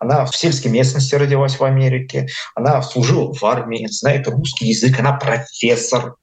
Она 0.00 0.24
в 0.24 0.34
сельской 0.34 0.70
местности 0.70 1.14
родилась 1.14 1.60
в 1.60 1.62
Америке, 1.62 2.26
она 2.54 2.80
служила 2.82 3.32
в 3.32 3.44
армии, 3.44 3.86
знает 3.86 4.26
русский 4.26 4.66
язык, 4.68 4.98
она 4.98 5.12
профессор, 5.12 6.16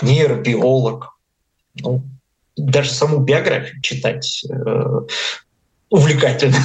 нейробиолог. 0.00 1.18
Ну, 1.74 2.02
даже 2.56 2.90
саму 2.90 3.18
биографию 3.18 3.82
читать 3.82 4.44
э, 4.48 4.84
увлекательно. 5.90 6.56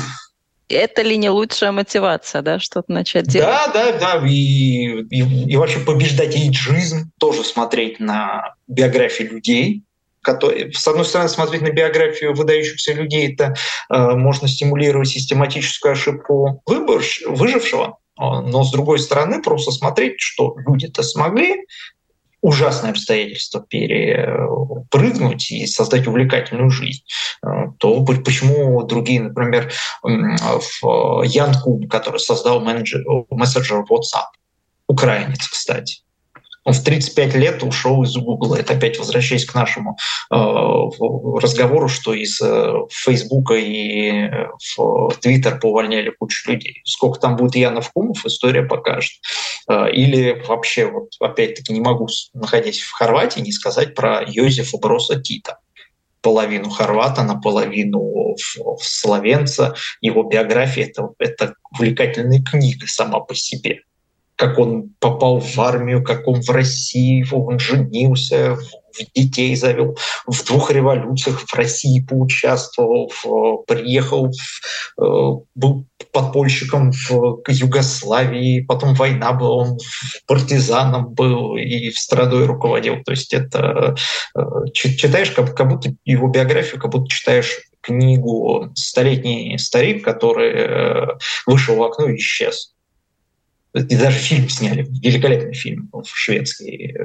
Это 0.70 1.02
ли 1.02 1.18
не 1.18 1.30
лучшая 1.30 1.72
мотивация, 1.72 2.44
да, 2.44 2.60
что-то 2.60 2.92
начать 2.92 3.28
делать? 3.28 3.50
Да, 3.50 3.68
да, 3.74 4.20
да. 4.20 4.28
И, 4.28 5.02
и, 5.10 5.52
и 5.52 5.56
вообще 5.56 5.80
побеждать 5.80 6.36
эйджизм, 6.36 7.12
тоже 7.20 7.44
смотреть 7.44 8.00
на 8.00 8.54
биографии 8.68 9.24
людей, 9.24 9.84
который, 10.24 10.74
с 10.74 10.88
одной 10.88 11.06
стороны, 11.06 11.30
смотреть 11.30 11.62
на 11.62 11.70
биографию 11.70 12.34
выдающихся 12.34 12.94
людей, 12.94 13.34
это 13.34 13.54
э, 13.90 14.16
можно 14.16 14.48
стимулировать 14.48 15.10
систематическую 15.10 15.92
ошибку 15.92 16.62
выбор, 16.66 17.02
выжившего, 17.28 17.98
а, 18.18 18.42
но 18.42 18.64
с 18.64 18.72
другой 18.72 19.00
стороны, 19.00 19.42
просто 19.42 19.72
смотреть, 19.72 20.16
что 20.18 20.56
люди-то 20.66 21.04
смогли 21.04 21.66
ужасные 22.42 22.92
обстоятельства 22.92 23.62
перепрыгнуть 23.62 25.50
и 25.52 25.66
создать 25.66 26.08
увлекательную 26.08 26.70
жизнь, 26.70 27.04
э, 27.46 27.48
то 27.80 28.04
почему 28.04 28.84
другие, 28.84 29.22
например, 29.22 29.72
Ян 30.04 31.54
Куб, 31.62 31.90
который 31.90 32.20
создал 32.20 32.60
менеджер, 32.60 33.02
мессенджер 33.30 33.86
WhatsApp, 33.90 34.28
украинец, 34.88 35.48
кстати, 35.48 36.04
он 36.64 36.74
в 36.74 36.84
35 36.84 37.36
лет 37.36 37.64
ушел 37.64 38.04
из 38.04 38.16
Гугла. 38.16 38.56
Это 38.56 38.74
опять 38.74 38.98
возвращаясь 38.98 39.46
к 39.46 39.54
нашему 39.54 39.98
э, 40.32 40.36
разговору, 40.36 41.90
что 41.90 42.14
из 42.14 42.40
э, 42.42 42.74
Фейсбука 42.90 43.56
и 43.56 44.28
э, 44.28 44.48
в 44.76 45.12
Твиттер 45.22 45.60
поувольняли 45.60 46.14
кучу 46.18 46.52
людей. 46.52 46.82
Сколько 46.86 47.20
там 47.20 47.36
будет 47.36 47.56
Янов 47.56 47.92
Кумов, 47.92 48.26
история 48.26 48.64
покажет. 48.64 49.14
Э, 49.70 49.92
или 49.92 50.42
вообще, 50.48 50.90
вот 50.90 51.10
опять-таки 51.20 51.74
не 51.74 51.82
могу, 51.82 52.08
находясь 52.34 52.80
в 52.80 52.92
Хорватии, 52.92 53.42
не 53.42 53.52
сказать 53.52 53.94
про 53.94 54.24
Йозефа 54.26 54.78
Броса 54.78 55.20
Тита 55.20 55.60
половину 56.22 56.70
хорвата, 56.70 57.24
наполовину 57.24 58.38
словенца. 58.82 59.76
Его 60.00 60.24
биография 60.24 60.86
это,— 60.86 61.10
это 61.20 61.56
увлекательная 61.70 62.42
книга 62.42 62.88
сама 62.88 63.20
по 63.20 63.36
себе 63.36 63.82
как 64.36 64.60
он 64.60 64.94
попал 65.00 65.40
в 65.40 65.60
армию, 65.60 66.04
как 66.04 66.28
он 66.28 66.42
в 66.42 66.50
России, 66.50 67.26
он 67.32 67.60
женился, 67.60 68.58
в 68.94 69.14
детей 69.16 69.56
завел, 69.56 69.98
в 70.28 70.46
двух 70.46 70.72
революциях 70.72 71.40
в 71.40 71.54
России 71.54 72.06
поучаствовал, 72.08 73.12
в, 73.24 73.64
приехал, 73.66 74.32
в, 74.32 75.02
э, 75.02 75.44
был 75.56 75.86
подпольщиком 76.12 76.92
в 76.92 77.42
Югославии, 77.48 78.62
потом 78.62 78.94
война 78.94 79.34
была, 79.34 79.56
он 79.56 79.78
партизаном 80.28 81.14
был 81.14 81.58
и 81.58 81.90
в 81.90 81.98
страной 81.98 82.46
руководил. 82.46 83.04
То 83.04 83.12
есть 83.12 83.34
это 83.34 83.96
э, 84.38 84.42
читаешь 84.74 85.32
как, 85.32 85.56
как 85.56 85.70
будто 85.70 85.90
его 86.06 86.28
биографию, 86.28 86.80
как 86.80 86.92
будто 86.92 87.10
читаешь 87.10 87.60
книгу 87.82 88.72
«Столетний 88.76 89.58
старик», 89.58 90.06
который 90.06 90.52
э, 90.54 91.08
вышел 91.46 91.76
в 91.76 91.84
окно 91.84 92.10
и 92.10 92.18
исчез. 92.18 92.74
И 93.74 93.96
даже 93.96 94.20
фильм 94.20 94.50
сняли, 94.50 94.84
великолепный 94.84 95.56
фильм 95.56 95.90
шведский, 96.06 96.96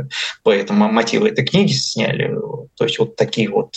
поэтому 0.42 0.90
мотивы 0.90 1.30
этой 1.30 1.44
книги 1.44 1.72
сняли. 1.72 2.34
То 2.76 2.84
есть 2.84 2.98
вот 2.98 3.16
такие 3.16 3.48
вот, 3.48 3.74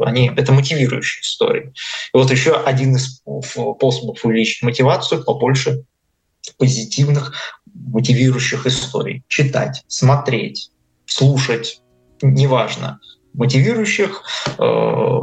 они, 0.00 0.30
это 0.36 0.52
мотивирующие 0.52 1.22
истории. 1.22 1.72
И 2.12 2.16
вот 2.16 2.30
еще 2.30 2.54
один 2.54 2.96
из 2.96 3.22
способов 3.42 4.24
увеличить 4.24 4.62
мотивацию, 4.62 5.24
побольше 5.24 5.84
позитивных 6.58 7.32
мотивирующих 7.74 8.66
историй. 8.66 9.24
Читать, 9.28 9.84
смотреть, 9.86 10.70
слушать, 11.06 11.80
неважно, 12.20 13.00
мотивирующих 13.32 14.22
э, 14.58 15.22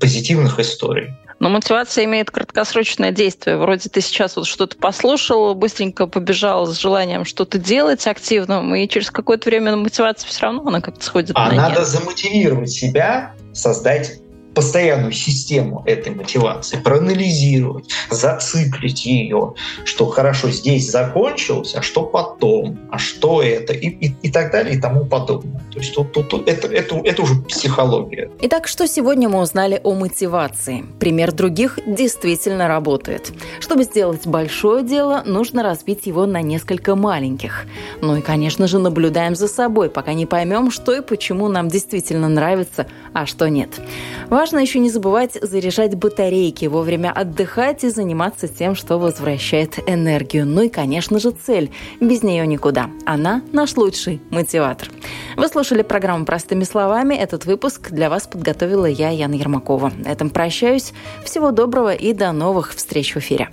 позитивных 0.00 0.58
историй. 0.58 1.14
Но 1.42 1.48
мотивация 1.48 2.04
имеет 2.04 2.30
краткосрочное 2.30 3.10
действие. 3.10 3.56
Вроде 3.56 3.88
ты 3.88 4.00
сейчас 4.00 4.36
вот 4.36 4.46
что-то 4.46 4.76
послушал, 4.76 5.56
быстренько 5.56 6.06
побежал 6.06 6.68
с 6.68 6.78
желанием 6.78 7.24
что-то 7.24 7.58
делать 7.58 8.06
активным, 8.06 8.72
и 8.76 8.86
через 8.86 9.10
какое-то 9.10 9.50
время 9.50 9.74
мотивация 9.74 10.28
все 10.28 10.42
равно 10.42 10.62
она 10.64 10.80
как-то 10.80 11.04
сходит 11.04 11.32
а 11.34 11.48
на 11.50 11.56
надо 11.56 11.80
нет. 11.80 11.88
замотивировать 11.88 12.70
себя, 12.70 13.34
создать 13.52 14.21
постоянную 14.54 15.12
систему 15.12 15.82
этой 15.86 16.14
мотивации, 16.14 16.76
проанализировать, 16.76 17.88
зациклить 18.10 19.06
ее, 19.06 19.54
что 19.84 20.06
хорошо 20.06 20.50
здесь 20.50 20.90
закончилось, 20.90 21.74
а 21.76 21.82
что 21.82 22.02
потом, 22.02 22.78
а 22.90 22.98
что 22.98 23.42
это, 23.42 23.72
и, 23.72 23.88
и, 23.88 24.14
и 24.22 24.30
так 24.30 24.52
далее, 24.52 24.76
и 24.76 24.80
тому 24.80 25.04
подобное. 25.06 25.62
То 25.72 25.78
есть 25.78 25.94
тут, 25.94 26.12
тут, 26.12 26.28
тут 26.28 26.48
это, 26.48 26.68
это, 26.68 26.96
это 26.96 27.22
уже 27.22 27.34
психология. 27.42 28.30
Итак, 28.42 28.68
что 28.68 28.86
сегодня 28.86 29.28
мы 29.28 29.40
узнали 29.40 29.80
о 29.82 29.94
мотивации? 29.94 30.84
Пример 31.00 31.32
других 31.32 31.78
действительно 31.86 32.68
работает. 32.68 33.32
Чтобы 33.60 33.84
сделать 33.84 34.26
большое 34.26 34.84
дело, 34.84 35.22
нужно 35.24 35.62
разбить 35.62 36.06
его 36.06 36.26
на 36.26 36.42
несколько 36.42 36.94
маленьких. 36.94 37.66
Ну 38.00 38.16
и, 38.16 38.20
конечно 38.20 38.66
же, 38.66 38.78
наблюдаем 38.78 39.34
за 39.34 39.48
собой, 39.48 39.88
пока 39.88 40.12
не 40.12 40.26
поймем, 40.26 40.70
что 40.70 40.92
и 40.92 41.00
почему 41.00 41.48
нам 41.48 41.68
действительно 41.68 42.28
нравится, 42.28 42.86
а 43.12 43.26
что 43.26 43.48
нет. 43.48 43.80
Важно 44.28 44.58
еще 44.58 44.78
не 44.78 44.90
забывать 44.90 45.38
заряжать 45.40 45.94
батарейки, 45.94 46.66
вовремя 46.66 47.12
отдыхать 47.12 47.84
и 47.84 47.88
заниматься 47.88 48.48
тем, 48.48 48.74
что 48.74 48.98
возвращает 48.98 49.78
энергию. 49.88 50.46
Ну 50.46 50.62
и, 50.62 50.68
конечно 50.68 51.18
же, 51.18 51.30
цель. 51.30 51.70
Без 52.00 52.22
нее 52.22 52.46
никуда. 52.46 52.90
Она 53.06 53.42
наш 53.52 53.76
лучший 53.76 54.20
мотиватор. 54.30 54.88
Вы 55.36 55.48
слушали 55.48 55.82
программу 55.82 56.24
«Простыми 56.24 56.64
словами». 56.64 57.14
Этот 57.14 57.44
выпуск 57.46 57.90
для 57.90 58.10
вас 58.10 58.26
подготовила 58.26 58.86
я, 58.86 59.10
Яна 59.10 59.34
Ермакова. 59.34 59.92
На 59.96 60.08
этом 60.08 60.30
прощаюсь. 60.30 60.92
Всего 61.24 61.50
доброго 61.50 61.94
и 61.94 62.12
до 62.12 62.32
новых 62.32 62.74
встреч 62.74 63.14
в 63.14 63.18
эфире. 63.18 63.48